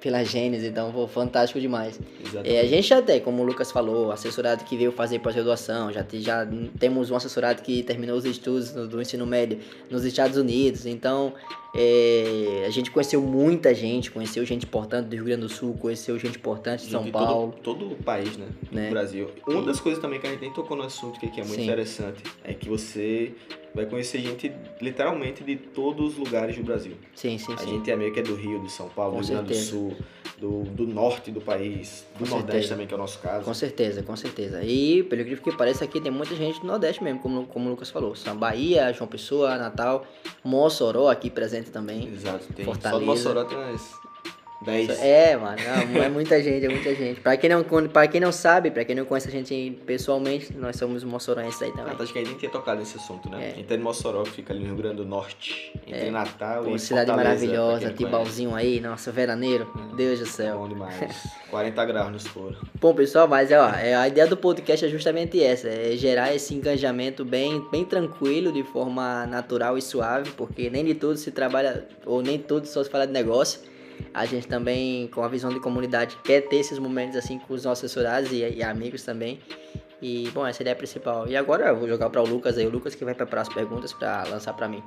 pela 0.00 0.24
Gênesis, 0.24 0.66
então, 0.68 0.90
pô, 0.92 1.06
fantástico 1.06 1.60
demais. 1.60 2.00
Exatamente. 2.24 2.54
É, 2.56 2.60
a 2.60 2.66
gente 2.66 2.88
já 2.88 3.02
tem, 3.02 3.20
como 3.20 3.42
o 3.42 3.44
Lucas 3.44 3.70
falou, 3.70 4.10
assessorado 4.10 4.64
que 4.64 4.76
veio 4.76 4.90
fazer 4.92 5.18
pós-graduação, 5.18 5.92
já, 5.92 6.02
te- 6.02 6.20
já 6.20 6.46
temos 6.78 7.10
um 7.10 7.16
assessorado 7.16 7.62
que 7.62 7.82
terminou 7.82 8.16
os 8.16 8.24
estudos 8.24 8.70
do 8.72 9.00
ensino 9.00 9.26
médio 9.26 9.58
nos 9.90 10.04
Estados 10.04 10.36
Unidos, 10.38 10.86
então 10.86 11.34
é, 11.74 12.64
a 12.66 12.70
gente 12.70 12.90
conheceu 12.90 13.20
muita 13.22 13.74
gente, 13.74 14.10
conheceu 14.10 14.44
gente 14.44 14.66
importante 14.66 15.06
do 15.06 15.14
Rio 15.14 15.24
Grande 15.24 15.42
do 15.42 15.48
Sul, 15.48 15.74
conheceu 15.74 16.18
gente 16.18 16.36
importante 16.36 16.84
de 16.84 16.90
São 16.90 17.02
Gente, 17.02 17.12
Paulo. 17.12 17.54
Todo, 17.62 17.78
todo 17.78 17.92
o 17.92 17.96
país, 18.02 18.36
né? 18.36 18.48
Né? 18.72 18.84
No 18.86 18.90
Brasil. 18.90 19.30
Uma 19.46 19.62
das 19.62 19.80
coisas 19.80 20.00
também 20.00 20.20
que 20.20 20.26
a 20.26 20.30
gente 20.30 20.40
nem 20.40 20.52
tocou 20.52 20.76
no 20.76 20.82
assunto, 20.82 21.20
que 21.20 21.28
que 21.28 21.40
é 21.40 21.44
muito 21.44 21.56
Sim. 21.56 21.64
interessante, 21.64 22.22
é 22.42 22.52
que 22.52 22.68
você 22.68 23.32
vai 23.74 23.86
conhecer 23.86 24.18
gente 24.18 24.52
literalmente 24.80 25.44
de 25.44 25.56
todos 25.56 26.12
os 26.12 26.18
lugares 26.18 26.56
do 26.56 26.62
Brasil. 26.64 26.96
Sim, 27.14 27.38
sim, 27.38 27.52
A 27.52 27.58
sim. 27.58 27.68
gente 27.70 27.90
é 27.90 27.96
meio 27.96 28.12
que 28.12 28.20
é 28.20 28.22
do 28.22 28.34
Rio, 28.34 28.60
de 28.60 28.70
São 28.70 28.88
Paulo, 28.88 29.16
Com 29.16 29.20
do 29.20 29.26
Rio 29.26 29.36
Grande 29.36 29.52
do. 29.52 29.64
Sul, 29.64 29.96
do, 30.38 30.62
do 30.64 30.86
norte 30.86 31.30
do 31.30 31.40
país, 31.40 32.06
do 32.18 32.24
Com 32.24 32.30
Nordeste 32.30 32.52
certeza. 32.52 32.68
também, 32.70 32.86
que 32.86 32.94
é 32.94 32.96
o 32.96 33.00
nosso 33.00 33.18
caso. 33.18 33.44
Com 33.44 33.54
certeza, 33.54 34.02
com 34.02 34.16
certeza. 34.16 34.62
E, 34.64 35.02
pelo 35.04 35.24
que 35.36 35.56
pareça, 35.56 35.84
aqui 35.84 36.00
tem 36.00 36.10
muita 36.10 36.34
gente 36.34 36.60
do 36.60 36.66
Nordeste 36.66 37.04
mesmo, 37.04 37.20
como, 37.20 37.46
como 37.46 37.66
o 37.66 37.70
Lucas 37.70 37.90
falou. 37.90 38.16
São 38.16 38.36
Bahia, 38.36 38.92
João 38.92 39.06
Pessoa, 39.06 39.56
Natal, 39.58 40.06
Mossoró 40.42 41.08
aqui 41.10 41.28
presente 41.28 41.59
também. 41.68 42.08
Exato, 42.08 42.52
tem. 42.54 42.64
Fortaleza. 42.64 42.90
Só 42.90 42.98
do 43.00 43.06
Mossoró 43.06 43.44
tem 43.44 43.58
umas 43.58 44.00
10. 44.62 44.90
É, 45.00 45.36
mano, 45.36 45.56
não, 45.92 46.02
é 46.02 46.08
muita 46.08 46.42
gente, 46.42 46.66
é 46.66 46.68
muita 46.68 46.94
gente. 46.94 47.20
Pra 47.20 47.36
quem, 47.36 47.48
não, 47.48 47.64
pra 47.88 48.06
quem 48.06 48.20
não 48.20 48.30
sabe, 48.30 48.70
pra 48.70 48.84
quem 48.84 48.94
não 48.94 49.06
conhece 49.06 49.28
a 49.28 49.30
gente 49.30 49.78
pessoalmente, 49.86 50.52
nós 50.54 50.76
somos 50.76 51.02
moçoroenses 51.02 51.62
aí 51.62 51.70
também. 51.72 51.94
Ah, 51.98 52.02
acho 52.02 52.12
que 52.12 52.18
a 52.18 52.22
gente 52.22 52.30
nem 52.30 52.38
tinha 52.38 52.50
tocado 52.50 52.78
nesse 52.80 52.96
assunto, 52.98 53.30
né? 53.30 53.54
É. 53.56 53.60
É 53.60 53.62
de 53.62 53.78
Mossoró, 53.78 54.22
que 54.22 54.32
fica 54.32 54.52
ali 54.52 54.60
no 54.60 54.66
Rio 54.66 54.76
Grande 54.76 54.96
do 54.96 55.06
Norte. 55.06 55.72
Entre 55.86 56.08
É. 56.08 56.10
Natal 56.10 56.64
Pô, 56.64 56.74
e 56.74 56.78
cidade 56.78 57.06
Fortaleza, 57.06 57.46
maravilhosa, 57.46 57.92
Tibalzinho 57.94 58.54
aí, 58.54 58.80
nossa, 58.80 59.10
veraneiro, 59.10 59.66
Deus 59.96 60.18
do 60.18 60.26
céu. 60.26 60.58
Bom 60.58 60.68
demais. 60.68 60.94
40 61.48 61.84
graus 61.86 62.10
no 62.10 62.16
escuro. 62.18 62.56
Bom, 62.78 62.94
pessoal, 62.94 63.26
mas 63.26 63.50
ó, 63.52 63.70
é, 63.70 63.94
a 63.94 64.06
ideia 64.08 64.26
do 64.26 64.36
podcast 64.36 64.84
é 64.84 64.88
justamente 64.88 65.42
essa, 65.42 65.68
é 65.68 65.96
gerar 65.96 66.34
esse 66.34 66.54
engajamento 66.54 67.24
bem, 67.24 67.64
bem 67.70 67.84
tranquilo, 67.84 68.52
de 68.52 68.62
forma 68.62 69.26
natural 69.26 69.78
e 69.78 69.82
suave, 69.82 70.30
porque 70.32 70.68
nem 70.68 70.84
de 70.84 70.94
tudo 70.94 71.16
se 71.16 71.30
trabalha, 71.30 71.86
ou 72.04 72.20
nem 72.20 72.38
tudo 72.38 72.66
só 72.66 72.84
se 72.84 72.90
fala 72.90 73.06
de 73.06 73.12
negócio. 73.12 73.70
A 74.12 74.26
gente 74.26 74.46
também, 74.46 75.08
com 75.08 75.22
a 75.22 75.28
visão 75.28 75.50
de 75.50 75.60
comunidade, 75.60 76.16
quer 76.24 76.42
ter 76.42 76.56
esses 76.56 76.78
momentos 76.78 77.16
assim 77.16 77.38
com 77.38 77.54
os 77.54 77.64
nossos 77.64 77.84
assessorados 77.84 78.32
e, 78.32 78.36
e 78.36 78.62
amigos 78.62 79.02
também. 79.02 79.40
E, 80.02 80.30
bom, 80.30 80.46
essa 80.46 80.60
é 80.60 80.62
a 80.62 80.64
ideia 80.64 80.76
principal. 80.76 81.28
E 81.28 81.36
agora 81.36 81.68
eu 81.68 81.76
vou 81.76 81.88
jogar 81.88 82.08
para 82.08 82.22
o 82.22 82.26
Lucas 82.26 82.56
aí, 82.56 82.66
o 82.66 82.70
Lucas 82.70 82.94
que 82.94 83.04
vai 83.04 83.14
preparar 83.14 83.42
as 83.42 83.52
perguntas 83.52 83.92
para 83.92 84.24
lançar 84.24 84.54
para 84.54 84.68
mim. 84.68 84.82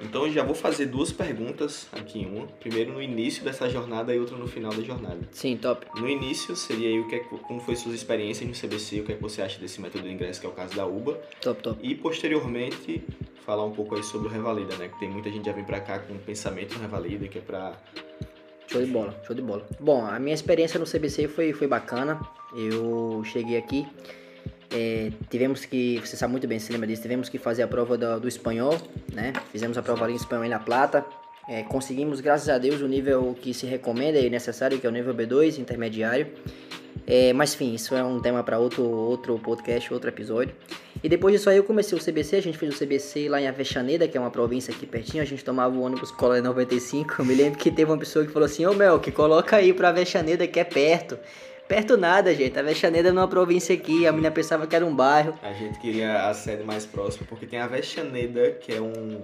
Então 0.00 0.26
eu 0.26 0.32
já 0.32 0.44
vou 0.44 0.54
fazer 0.54 0.86
duas 0.86 1.10
perguntas 1.12 1.88
aqui, 1.92 2.24
uma. 2.24 2.46
Primeiro 2.46 2.92
no 2.92 3.02
início 3.02 3.42
dessa 3.42 3.68
jornada 3.68 4.14
e 4.14 4.18
outra 4.18 4.36
no 4.36 4.46
final 4.46 4.72
da 4.72 4.82
jornada. 4.82 5.18
Sim, 5.32 5.56
top. 5.56 5.86
No 6.00 6.08
início 6.08 6.54
seria 6.54 6.88
aí 6.88 7.00
o 7.00 7.08
que 7.08 7.16
é, 7.16 7.18
como 7.20 7.60
foi 7.60 7.74
suas 7.74 7.94
experiências 7.94 8.48
no 8.48 8.54
CBC, 8.54 9.00
o 9.00 9.04
que 9.04 9.12
é 9.12 9.14
que 9.16 9.22
você 9.22 9.42
acha 9.42 9.58
desse 9.58 9.80
método 9.80 10.04
de 10.04 10.12
ingresso, 10.12 10.40
que 10.40 10.46
é 10.46 10.48
o 10.48 10.52
caso 10.52 10.76
da 10.76 10.86
UBA. 10.86 11.20
Top, 11.40 11.60
top. 11.62 11.78
E 11.82 11.94
posteriormente 11.94 13.02
falar 13.44 13.64
um 13.64 13.72
pouco 13.72 13.96
aí 13.96 14.02
sobre 14.02 14.28
o 14.28 14.30
Revalida, 14.30 14.76
né? 14.76 14.88
Que 14.88 14.98
tem 14.98 15.08
muita 15.08 15.30
gente 15.30 15.40
que 15.40 15.46
já 15.46 15.52
vem 15.52 15.64
pra 15.64 15.80
cá 15.80 15.98
com 15.98 16.12
um 16.12 16.18
pensamento 16.18 16.74
no 16.74 16.80
Revalida, 16.80 17.26
que 17.26 17.38
é 17.38 17.40
pra. 17.40 17.76
Show 18.66 18.82
de 18.82 18.90
bola, 18.90 19.14
show 19.24 19.34
de 19.34 19.42
bola. 19.42 19.66
Bom, 19.78 20.04
a 20.04 20.18
minha 20.18 20.34
experiência 20.34 20.78
no 20.78 20.86
CBC 20.86 21.28
foi, 21.28 21.52
foi 21.52 21.66
bacana. 21.66 22.20
Eu 22.54 23.22
cheguei 23.24 23.56
aqui, 23.56 23.86
é, 24.70 25.10
tivemos 25.30 25.64
que, 25.64 26.00
você 26.04 26.16
sabe 26.16 26.32
muito 26.32 26.46
bem, 26.46 26.58
se 26.58 26.72
lembra 26.72 26.86
disso, 26.86 27.02
tivemos 27.02 27.28
que 27.28 27.38
fazer 27.38 27.62
a 27.62 27.68
prova 27.68 27.96
do, 27.96 28.20
do 28.20 28.28
espanhol, 28.28 28.76
né? 29.12 29.32
Fizemos 29.52 29.78
a 29.78 29.82
prova 29.82 30.04
ali 30.04 30.14
em 30.14 30.16
espanhol 30.16 30.44
em 30.44 30.48
La 30.48 30.58
Plata. 30.58 31.04
É, 31.48 31.62
conseguimos, 31.62 32.20
graças 32.20 32.48
a 32.48 32.58
Deus, 32.58 32.80
o 32.80 32.88
nível 32.88 33.36
que 33.40 33.54
se 33.54 33.66
recomenda 33.66 34.18
e 34.18 34.28
necessário, 34.28 34.78
que 34.78 34.86
é 34.86 34.90
o 34.90 34.92
nível 34.92 35.14
B2, 35.14 35.58
intermediário. 35.58 36.28
É, 37.06 37.32
mas 37.32 37.54
enfim, 37.54 37.72
isso 37.72 37.94
é 37.94 38.02
um 38.02 38.20
tema 38.20 38.42
para 38.42 38.58
outro, 38.58 38.82
outro 38.82 39.38
podcast, 39.38 39.92
outro 39.94 40.10
episódio. 40.10 40.54
E 41.02 41.08
depois 41.08 41.34
disso 41.34 41.50
aí 41.50 41.56
eu 41.56 41.64
comecei 41.64 41.96
o 41.96 42.02
CBC, 42.02 42.36
a 42.36 42.42
gente 42.42 42.58
fez 42.58 42.74
o 42.74 42.78
CBC 42.78 43.28
lá 43.28 43.40
em 43.40 43.46
Avexaneda, 43.46 44.08
que 44.08 44.16
é 44.16 44.20
uma 44.20 44.30
província 44.30 44.74
aqui 44.74 44.86
pertinho, 44.86 45.22
a 45.22 45.26
gente 45.26 45.44
tomava 45.44 45.74
o 45.74 45.82
ônibus 45.82 46.10
Cola 46.10 46.40
95. 46.40 47.16
Eu 47.18 47.24
me 47.24 47.34
lembro 47.34 47.58
que 47.58 47.70
teve 47.70 47.90
uma 47.90 47.98
pessoa 47.98 48.24
que 48.24 48.32
falou 48.32 48.46
assim, 48.46 48.64
ô 48.66 48.74
Mel, 48.74 48.98
que 48.98 49.12
coloca 49.12 49.56
aí 49.56 49.72
pra 49.72 49.90
Avexaneda 49.90 50.46
que 50.46 50.58
é 50.58 50.64
perto. 50.64 51.18
Perto 51.68 51.96
nada, 51.96 52.32
gente. 52.32 52.56
A 52.58 52.62
Vexaneda 52.62 53.08
é 53.08 53.12
numa 53.12 53.26
província 53.26 53.74
aqui, 53.74 54.06
a 54.06 54.12
menina 54.12 54.30
pensava 54.30 54.66
que 54.66 54.76
era 54.76 54.86
um 54.86 54.94
bairro. 54.94 55.34
A 55.42 55.52
gente 55.52 55.78
queria 55.80 56.28
a 56.28 56.34
sede 56.34 56.62
mais 56.62 56.86
próxima, 56.86 57.26
porque 57.28 57.44
tem 57.44 57.58
a 57.58 57.66
Vexaneda, 57.66 58.52
que 58.52 58.72
é 58.72 58.80
um 58.80 59.20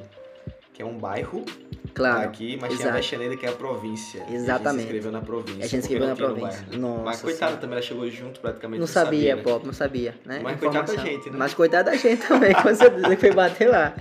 que 0.72 0.82
é 0.82 0.84
um 0.84 0.98
bairro 0.98 1.44
claro, 1.94 2.28
aqui, 2.28 2.58
mas 2.61 2.72
exato. 2.72 2.82
tem 2.82 2.90
a 2.90 2.94
Vexaneda, 2.94 3.37
que 3.37 3.46
é 3.46 3.49
a 3.49 3.52
província. 3.52 4.25
Exatamente. 4.30 4.66
A 4.66 4.70
gente 4.70 4.76
se 4.76 4.82
inscreveu 4.82 5.12
na 5.12 5.20
província. 5.20 5.58
A 5.58 5.62
gente 5.62 5.70
se 5.70 5.76
inscreveu 5.76 6.08
na 6.08 6.16
província. 6.16 6.66
Né? 6.70 6.78
Nossa 6.78 7.02
mas 7.02 7.22
coitada 7.22 7.56
também, 7.56 7.72
ela 7.72 7.82
chegou 7.82 8.11
junto 8.11 8.40
praticamente. 8.40 8.80
Não 8.80 8.87
não 8.87 8.92
sabia, 8.92 9.37
né? 9.37 9.42
Pop, 9.42 9.66
não 9.66 9.72
sabia, 9.72 10.14
né? 10.25 10.40
Mas 10.42 10.61
coitado 10.61 10.94
da 10.94 11.02
gente, 11.02 11.30
né? 11.30 11.37
Mas 11.38 11.54
coitado 11.54 11.90
da 11.90 11.96
gente 11.96 12.22
também, 12.26 12.52
com 12.52 12.75
certeza, 12.75 13.08
que 13.08 13.16
foi 13.16 13.32
bater 13.32 13.68
lá. 13.68 13.94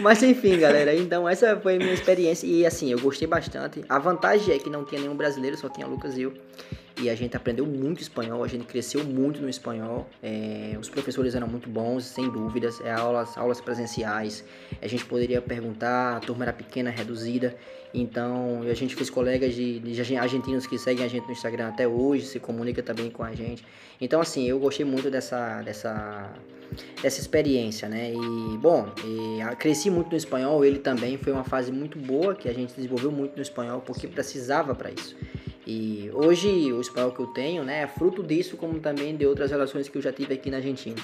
Mas 0.00 0.22
enfim, 0.22 0.58
galera, 0.58 0.94
então 0.94 1.28
essa 1.28 1.56
foi 1.56 1.76
a 1.76 1.78
minha 1.78 1.92
experiência 1.92 2.46
e 2.46 2.66
assim, 2.66 2.90
eu 2.90 3.00
gostei 3.00 3.28
bastante. 3.28 3.84
A 3.88 3.98
vantagem 3.98 4.54
é 4.54 4.58
que 4.58 4.70
não 4.70 4.84
tinha 4.84 5.00
nenhum 5.00 5.14
brasileiro, 5.14 5.56
só 5.56 5.68
tinha 5.68 5.86
Lucas 5.86 6.16
e 6.16 6.22
eu. 6.22 6.32
E 7.00 7.08
a 7.08 7.14
gente 7.14 7.36
aprendeu 7.36 7.64
muito 7.64 8.02
espanhol, 8.02 8.44
a 8.44 8.48
gente 8.48 8.64
cresceu 8.66 9.02
muito 9.04 9.40
no 9.40 9.48
espanhol. 9.48 10.08
é, 10.22 10.76
os 10.78 10.88
professores 10.88 11.34
eram 11.34 11.48
muito 11.48 11.68
bons, 11.68 12.04
sem 12.04 12.28
dúvidas. 12.28 12.80
É, 12.80 12.92
aulas, 12.92 13.36
aulas 13.36 13.60
presenciais, 13.60 14.44
a 14.80 14.86
gente 14.86 15.04
poderia 15.04 15.40
perguntar, 15.40 16.16
a 16.16 16.20
turma 16.20 16.44
era 16.44 16.52
pequena, 16.52 16.90
reduzida. 16.90 17.56
Então, 17.94 18.62
a 18.62 18.74
gente 18.74 18.94
fez 18.94 19.10
colegas 19.10 19.54
de, 19.54 19.78
de 19.78 20.16
argentinos 20.16 20.66
que 20.66 20.78
seguem 20.78 21.04
a 21.04 21.08
gente 21.08 21.26
no 21.26 21.32
Instagram 21.32 21.68
até 21.68 21.86
hoje, 21.86 22.26
se 22.26 22.40
comunica 22.40 22.82
também 22.82 23.10
com 23.10 23.22
a 23.22 23.34
gente. 23.34 23.64
Então, 24.00 24.20
assim, 24.20 24.48
eu 24.48 24.58
gostei 24.58 24.84
muito 24.84 25.10
dessa, 25.10 25.62
dessa, 25.62 26.30
dessa 27.02 27.20
experiência, 27.20 27.88
né? 27.88 28.12
E, 28.12 28.58
bom, 28.58 28.88
e, 29.04 29.56
cresci 29.56 29.90
muito 29.90 30.10
no 30.10 30.16
espanhol, 30.16 30.64
ele 30.64 30.78
também. 30.78 31.18
Foi 31.18 31.32
uma 31.32 31.44
fase 31.44 31.70
muito 31.70 31.98
boa 31.98 32.34
que 32.34 32.48
a 32.48 32.54
gente 32.54 32.74
desenvolveu 32.74 33.12
muito 33.12 33.36
no 33.36 33.42
espanhol, 33.42 33.80
porque 33.80 34.06
precisava 34.08 34.74
para 34.74 34.90
isso. 34.90 35.16
E 35.66 36.10
hoje 36.12 36.72
o 36.72 36.80
espanhol 36.80 37.12
que 37.12 37.20
eu 37.20 37.26
tenho, 37.28 37.62
né, 37.62 37.82
é 37.82 37.86
fruto 37.86 38.22
disso, 38.22 38.56
como 38.56 38.80
também 38.80 39.16
de 39.16 39.24
outras 39.24 39.50
relações 39.50 39.88
que 39.88 39.96
eu 39.96 40.02
já 40.02 40.12
tive 40.12 40.34
aqui 40.34 40.50
na 40.50 40.56
Argentina. 40.56 40.96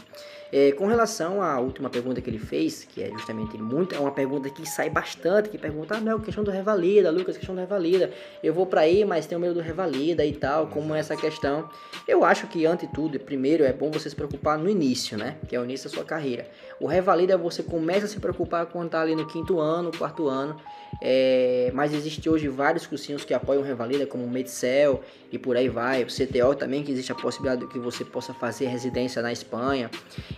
É, 0.51 0.73
com 0.73 0.87
relação 0.87 1.43
à 1.43 1.61
última 1.61 1.91
pergunta 1.91 2.21
que 2.21 2.31
ele 2.31 2.39
fez, 2.39 2.83
que 2.83 3.03
é 3.03 3.11
justamente 3.11 3.57
muito, 3.59 3.95
é 3.95 3.99
uma 3.99 4.11
pergunta 4.11 4.49
que 4.49 4.67
sai 4.67 4.89
bastante, 4.89 5.51
que 5.51 5.59
pergunta, 5.59 5.97
ah, 5.97 6.01
Mel, 6.01 6.19
questão 6.21 6.43
do 6.43 6.51
revalida, 6.51 7.11
Lucas, 7.11 7.37
questão 7.37 7.55
do 7.55 7.61
revalida, 7.61 8.11
eu 8.43 8.53
vou 8.53 8.67
pra 8.67 8.81
aí, 8.81 9.05
mas 9.05 9.27
tenho 9.27 9.41
medo 9.41 9.55
do 9.55 9.61
revalida 9.61 10.25
e 10.25 10.33
tal, 10.33 10.67
como 10.69 10.95
é 10.95 11.01
essa 11.01 11.15
questão. 11.15 11.69
Eu 12.07 12.25
acho 12.25 12.47
que, 12.47 12.65
ante 12.65 12.87
tudo, 12.89 13.21
primeiro 13.21 13.63
é 13.63 13.73
bom 13.73 13.91
você 13.91 14.09
se 14.09 14.17
preocupar 14.17 14.59
no 14.59 14.69
início, 14.71 15.19
né, 15.19 15.37
que 15.47 15.55
é 15.55 15.61
o 15.61 15.65
início 15.65 15.89
da 15.89 15.95
sua 15.95 16.05
carreira. 16.05 16.49
O 16.81 16.87
revalida 16.87 17.37
você 17.37 17.63
começa 17.63 18.07
a 18.07 18.09
se 18.09 18.19
preocupar 18.19 18.67
quando 18.67 18.91
tá 18.91 19.03
ali 19.03 19.15
no 19.15 19.27
quinto 19.27 19.61
ano, 19.61 19.93
quarto 19.97 20.29
ano, 20.29 20.57
é, 21.01 21.71
mas 21.75 21.93
existe 21.93 22.29
hoje 22.29 22.49
vários 22.49 22.87
cursinhos 22.87 23.25
que 23.25 23.33
apoiam 23.33 23.63
Revalida, 23.63 24.07
como 24.07 24.25
o 24.25 24.29
Medcel 24.59 25.01
e 25.31 25.39
por 25.39 25.57
aí 25.57 25.69
vai. 25.69 26.03
O 26.03 26.07
CTO 26.07 26.55
também, 26.55 26.83
que 26.83 26.91
existe 26.91 27.13
a 27.13 27.15
possibilidade 27.15 27.67
de 27.67 27.73
que 27.73 27.79
você 27.79 28.05
possa 28.05 28.33
fazer 28.35 28.67
residência 28.67 29.23
na 29.23 29.33
Espanha. 29.33 29.91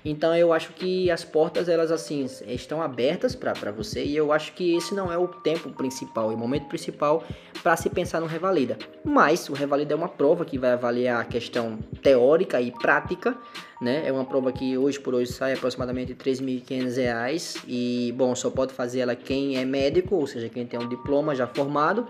Então 0.05 0.37
eu 0.37 0.53
acho 0.53 0.73
que 0.73 1.11
as 1.11 1.25
portas, 1.25 1.69
elas 1.69 1.91
assim, 1.91 2.27
estão 2.47 2.83
abertas 2.83 3.35
para 3.35 3.73
você 3.73 4.05
e 4.05 4.17
eu 4.17 4.33
acho 4.33 4.53
que 4.53 4.77
esse 4.77 4.95
não 4.95 5.12
é 5.12 5.17
o 5.17 5.29
tempo 5.29 5.71
principal, 5.71 6.33
e 6.33 6.35
o 6.35 6.39
momento 6.39 6.67
principal 6.67 7.25
para 7.62 7.77
se 7.77 7.89
pensar 7.89 8.21
no 8.21 8.27
Revalida. 8.27 8.79
Mas 9.05 9.49
o 9.49 9.53
Revalida 9.53 9.95
é 9.95 9.97
uma 9.97 10.09
prova 10.09 10.45
que 10.45 10.59
vai 10.59 10.73
avaliar 10.73 11.21
a 11.21 11.25
questão 11.25 11.79
teórica 12.03 12.61
e 12.61 12.71
prática, 12.71 13.37
né? 13.81 14.03
É 14.07 14.12
uma 14.12 14.25
prova 14.25 14.53
que 14.53 14.77
hoje 14.77 14.99
por 14.99 15.15
hoje 15.15 15.33
sai 15.33 15.55
aproximadamente 15.55 16.15
3.500 16.15 16.97
reais 16.97 17.57
e, 17.67 18.12
bom, 18.17 18.35
só 18.35 18.50
pode 18.50 18.73
fazer 18.73 19.00
ela 19.00 19.15
quem 19.15 19.57
é 19.57 19.65
médico, 19.65 20.17
ou 20.17 20.27
seja, 20.27 20.49
quem 20.49 20.67
tem 20.67 20.79
um 20.79 20.89
diploma 20.89 21.35
já 21.35 21.47
formado. 21.47 22.07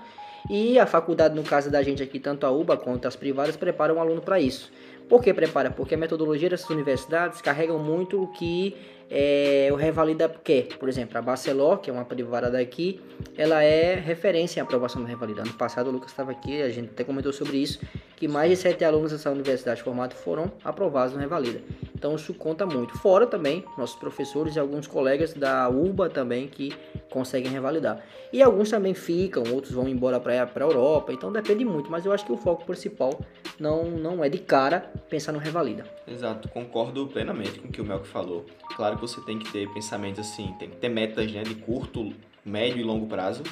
E 0.48 0.78
a 0.78 0.86
faculdade, 0.86 1.34
no 1.34 1.42
caso 1.42 1.70
da 1.70 1.82
gente 1.82 2.02
aqui, 2.02 2.18
tanto 2.18 2.46
a 2.46 2.50
UBA 2.50 2.76
quanto 2.76 3.06
as 3.06 3.16
privadas, 3.16 3.56
preparam 3.56 3.96
o 3.96 4.00
aluno 4.00 4.20
para 4.20 4.40
isso. 4.40 4.72
Por 5.08 5.22
que 5.22 5.34
prepara? 5.34 5.70
Porque 5.70 5.94
a 5.94 5.98
metodologia 5.98 6.48
dessas 6.48 6.70
universidades 6.70 7.42
carregam 7.42 7.78
muito 7.78 8.22
o 8.22 8.28
que 8.28 8.76
é, 9.10 9.68
o 9.72 9.74
Revalida 9.74 10.28
quer. 10.28 10.68
Por 10.78 10.88
exemplo, 10.88 11.18
a 11.18 11.22
Barceló, 11.22 11.76
que 11.76 11.90
é 11.90 11.92
uma 11.92 12.04
privada 12.04 12.48
daqui, 12.48 13.00
ela 13.36 13.62
é 13.62 13.96
referência 13.96 14.60
em 14.60 14.62
aprovação 14.62 15.02
do 15.02 15.08
Revalida. 15.08 15.42
Ano 15.42 15.52
passado 15.54 15.88
o 15.88 15.90
Lucas 15.90 16.10
estava 16.10 16.30
aqui, 16.30 16.62
a 16.62 16.68
gente 16.68 16.90
até 16.90 17.02
comentou 17.02 17.32
sobre 17.32 17.56
isso, 17.56 17.80
que 18.16 18.28
mais 18.28 18.50
de 18.50 18.56
sete 18.56 18.84
alunos 18.84 19.10
dessa 19.10 19.30
universidade 19.30 19.82
formados 19.82 20.16
foram 20.18 20.52
aprovados 20.62 21.14
no 21.14 21.20
Revalida. 21.20 21.60
Então 21.92 22.14
isso 22.14 22.32
conta 22.32 22.64
muito. 22.64 22.96
Fora 22.98 23.26
também 23.26 23.64
nossos 23.76 23.96
professores 23.96 24.54
e 24.54 24.60
alguns 24.60 24.86
colegas 24.86 25.34
da 25.34 25.68
UBA 25.68 26.08
também 26.08 26.46
que 26.46 26.72
conseguem 27.10 27.50
revalidar. 27.50 28.02
E 28.32 28.42
alguns 28.42 28.70
também 28.70 28.94
ficam, 28.94 29.42
outros 29.52 29.72
vão 29.74 29.88
embora 29.88 30.20
para 30.20 30.32
a 30.32 30.60
Europa, 30.60 31.12
então 31.12 31.32
depende 31.32 31.64
muito. 31.64 31.90
Mas 31.90 32.06
eu 32.06 32.12
acho 32.12 32.24
que 32.24 32.32
o 32.32 32.36
foco 32.36 32.64
principal 32.64 33.20
não, 33.58 33.84
não 33.84 34.24
é 34.24 34.28
de 34.28 34.38
cara 34.38 34.90
pensar 35.10 35.32
no 35.32 35.38
revalida. 35.38 35.84
Exato, 36.06 36.48
concordo 36.48 37.06
plenamente 37.08 37.58
com 37.58 37.68
o 37.68 37.70
que 37.70 37.80
o 37.80 37.84
Melk 37.84 38.06
falou. 38.06 38.46
Claro 38.76 38.99
você 39.00 39.20
tem 39.20 39.38
que 39.38 39.50
ter 39.50 39.68
pensamento 39.72 40.20
assim, 40.20 40.54
tem 40.58 40.68
que 40.70 40.76
ter 40.76 40.88
metas 40.88 41.30
né, 41.32 41.42
de 41.42 41.54
curto, 41.54 42.12
médio 42.44 42.78
e 42.80 42.82
longo 42.84 43.06
prazo. 43.06 43.42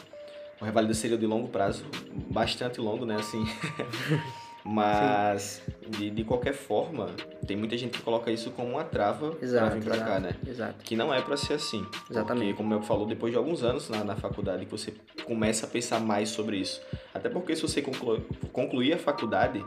O 0.61 0.65
revalida 0.65 0.93
seria 0.95 1.17
de 1.17 1.27
longo 1.27 1.49
prazo, 1.49 1.85
bastante 2.31 2.81
longo, 2.81 3.05
né? 3.07 3.17
Assim. 3.17 3.45
Mas, 4.65 5.63
de, 5.89 6.11
de 6.11 6.25
qualquer 6.25 6.53
forma, 6.53 7.11
tem 7.47 7.57
muita 7.57 7.77
gente 7.79 7.97
que 7.97 8.03
coloca 8.03 8.31
isso 8.31 8.51
como 8.51 8.69
uma 8.73 8.85
trava 8.85 9.31
pra 9.31 9.43
Exato, 9.47 9.75
vir 9.77 9.85
pra 9.85 9.95
exato, 9.95 10.11
cá, 10.11 10.21
né? 10.21 10.35
exato. 10.47 10.85
Que 10.85 10.95
não 10.97 11.15
é 11.15 11.23
pra 11.23 11.37
ser 11.39 11.55
assim. 11.55 11.87
Exatamente. 12.11 12.49
Porque, 12.49 12.63
como 12.63 12.75
eu 12.75 12.83
falou, 12.83 13.07
depois 13.07 13.33
de 13.33 13.39
alguns 13.39 13.63
anos 13.63 13.89
na, 13.89 14.05
na 14.05 14.17
faculdade, 14.17 14.67
que 14.67 14.71
você 14.71 14.93
começa 15.25 15.65
a 15.65 15.69
pensar 15.69 16.01
mais 16.01 16.29
sobre 16.31 16.59
isso. 16.59 16.83
Até 17.15 17.31
porque 17.31 17.57
se 17.57 17.63
você 17.63 17.81
conclu- 17.81 18.21
concluir 18.53 18.93
a 18.93 18.99
faculdade 18.99 19.65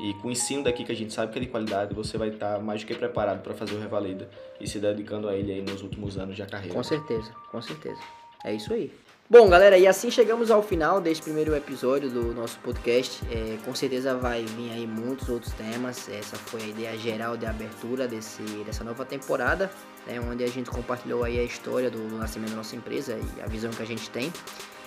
e 0.00 0.14
com 0.14 0.28
o 0.28 0.30
ensino 0.30 0.64
daqui 0.64 0.84
que 0.84 0.92
a 0.92 0.96
gente 0.96 1.12
sabe 1.12 1.32
que 1.32 1.38
é 1.38 1.42
de 1.42 1.48
qualidade, 1.48 1.94
você 1.94 2.18
vai 2.18 2.28
estar 2.28 2.58
mais 2.60 2.80
do 2.80 2.86
que 2.86 2.94
preparado 2.94 3.42
para 3.42 3.54
fazer 3.54 3.74
o 3.74 3.80
Revalida 3.80 4.28
e 4.60 4.66
se 4.66 4.78
dedicando 4.78 5.28
a 5.28 5.36
ele 5.36 5.52
aí 5.52 5.62
nos 5.62 5.82
últimos 5.82 6.18
anos 6.18 6.36
de 6.36 6.44
carreira. 6.46 6.74
Com 6.74 6.82
certeza, 6.82 7.32
com 7.50 7.60
certeza. 7.60 8.00
É 8.44 8.52
isso 8.52 8.72
aí. 8.72 8.90
Bom, 9.30 9.48
galera, 9.48 9.78
e 9.78 9.86
assim 9.86 10.10
chegamos 10.10 10.50
ao 10.50 10.62
final 10.62 11.00
deste 11.00 11.22
primeiro 11.22 11.54
episódio 11.54 12.10
do 12.10 12.34
nosso 12.34 12.58
podcast. 12.58 13.22
É, 13.30 13.56
com 13.64 13.74
certeza 13.74 14.14
vai 14.14 14.44
vir 14.44 14.72
aí 14.72 14.86
muitos 14.86 15.28
outros 15.28 15.52
temas. 15.54 16.08
Essa 16.08 16.36
foi 16.36 16.62
a 16.62 16.66
ideia 16.66 16.98
geral 16.98 17.36
de 17.36 17.46
abertura 17.46 18.06
desse, 18.06 18.42
dessa 18.66 18.84
nova 18.84 19.06
temporada, 19.06 19.70
né, 20.06 20.20
onde 20.20 20.44
a 20.44 20.48
gente 20.48 20.68
compartilhou 20.68 21.24
aí 21.24 21.38
a 21.38 21.44
história 21.44 21.90
do, 21.90 22.08
do 22.08 22.18
nascimento 22.18 22.50
da 22.50 22.56
nossa 22.56 22.76
empresa 22.76 23.18
e 23.38 23.40
a 23.40 23.46
visão 23.46 23.70
que 23.70 23.82
a 23.82 23.86
gente 23.86 24.10
tem. 24.10 24.30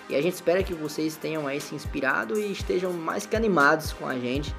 E 0.09 0.15
a 0.15 0.21
gente 0.21 0.33
espera 0.33 0.61
que 0.61 0.75
vocês 0.75 1.15
tenham 1.15 1.47
aí 1.47 1.59
se 1.59 1.73
inspirado 1.73 2.39
e 2.39 2.51
estejam 2.51 2.93
mais 2.93 3.25
que 3.25 3.35
animados 3.35 3.93
com 3.93 4.05
a 4.05 4.13
gente 4.19 4.53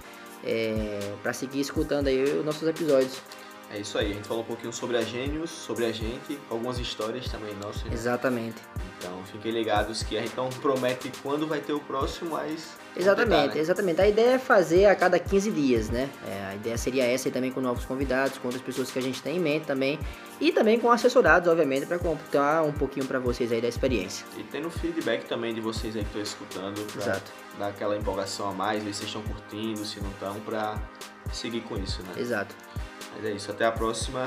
é, 0.45 1.15
para 1.23 1.33
seguir 1.33 1.61
escutando 1.61 2.09
aí 2.09 2.23
os 2.23 2.45
nossos 2.45 2.69
episódios. 2.69 3.21
É 3.71 3.79
isso 3.79 3.99
aí, 3.99 4.13
a 4.13 4.15
gente 4.15 4.29
falou 4.29 4.43
um 4.45 4.47
pouquinho 4.47 4.73
sobre 4.73 4.97
a 4.97 5.03
Gênios, 5.03 5.51
sobre 5.51 5.85
a 5.87 5.93
gente, 5.93 6.39
algumas 6.49 6.79
histórias 6.79 7.29
também 7.29 7.53
nossas. 7.57 7.83
né? 7.83 7.91
Exatamente. 7.93 8.57
Então 8.97 9.13
fiquem 9.25 9.51
ligados 9.51 10.03
que 10.03 10.17
a 10.17 10.21
gente 10.21 10.37
não 10.37 10.49
promete 10.49 11.11
quando 11.23 11.47
vai 11.47 11.61
ter 11.61 11.73
o 11.73 11.81
próximo, 11.81 12.31
mas. 12.31 12.69
Exatamente, 12.97 13.43
tentar, 13.43 13.55
né? 13.55 13.61
exatamente. 13.61 14.01
A 14.01 14.09
ideia 14.09 14.35
é 14.35 14.39
fazer 14.39 14.87
a 14.87 14.95
cada 14.95 15.19
15 15.19 15.51
dias, 15.51 15.91
né? 15.91 16.09
É, 16.27 16.47
a 16.47 16.55
ideia 16.55 16.79
seria 16.79 17.05
essa 17.05 17.29
e 17.29 17.31
também 17.33 17.51
com 17.51 17.61
novos 17.61 17.85
convidados, 17.85 18.39
com 18.39 18.49
outras 18.49 18.63
pessoas 18.63 18.91
que 18.91 18.99
a 18.99 19.03
gente 19.03 19.21
tem 19.21 19.37
em 19.37 19.41
mente 19.41 19.67
também. 19.67 19.99
E 20.41 20.53
também 20.53 20.79
com 20.79 20.91
assessorados, 20.91 21.49
obviamente, 21.51 21.87
para 21.87 21.99
contar 21.99 22.63
um 22.63 22.73
pouquinho 22.73 23.05
para 23.05 23.19
vocês 23.19 23.51
aí 23.51 23.61
da 23.61 23.69
experiência. 23.69 24.25
E 24.37 24.43
tendo 24.45 24.71
feedback 24.71 25.27
também 25.27 25.53
de 25.53 25.61
vocês 25.61 25.97
aí 25.97 26.03
que 26.03 26.19
estão 26.19 26.23
escutando, 26.23 26.81
pra 26.93 27.03
Exato. 27.03 27.33
dar 27.59 27.69
aquela 27.69 27.97
empolgação 27.97 28.49
a 28.49 28.53
mais, 28.53 28.83
ver 28.83 28.95
se 28.95 29.01
vocês 29.01 29.09
estão 29.09 29.23
curtindo, 29.23 29.85
se 29.85 30.01
não 30.01 30.11
estão, 30.11 30.35
pra 30.41 30.79
seguir 31.33 31.63
com 31.63 31.77
isso, 31.77 32.03
né? 32.03 32.15
Exato. 32.17 32.55
Mas 33.17 33.25
é 33.25 33.33
isso, 33.33 33.51
até 33.51 33.65
a 33.65 33.73
próxima. 33.73 34.25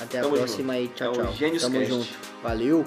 Até 0.00 0.18
a 0.18 0.22
Tamo 0.22 0.36
próxima 0.36 0.74
junto. 0.74 0.84
e 0.84 0.88
tchau, 0.94 1.06
É 1.06 1.10
o 1.10 1.12
tchau. 1.12 1.60
Tamo 1.60 1.78
Cast. 1.78 1.86
junto. 1.86 2.08
Valeu! 2.42 2.86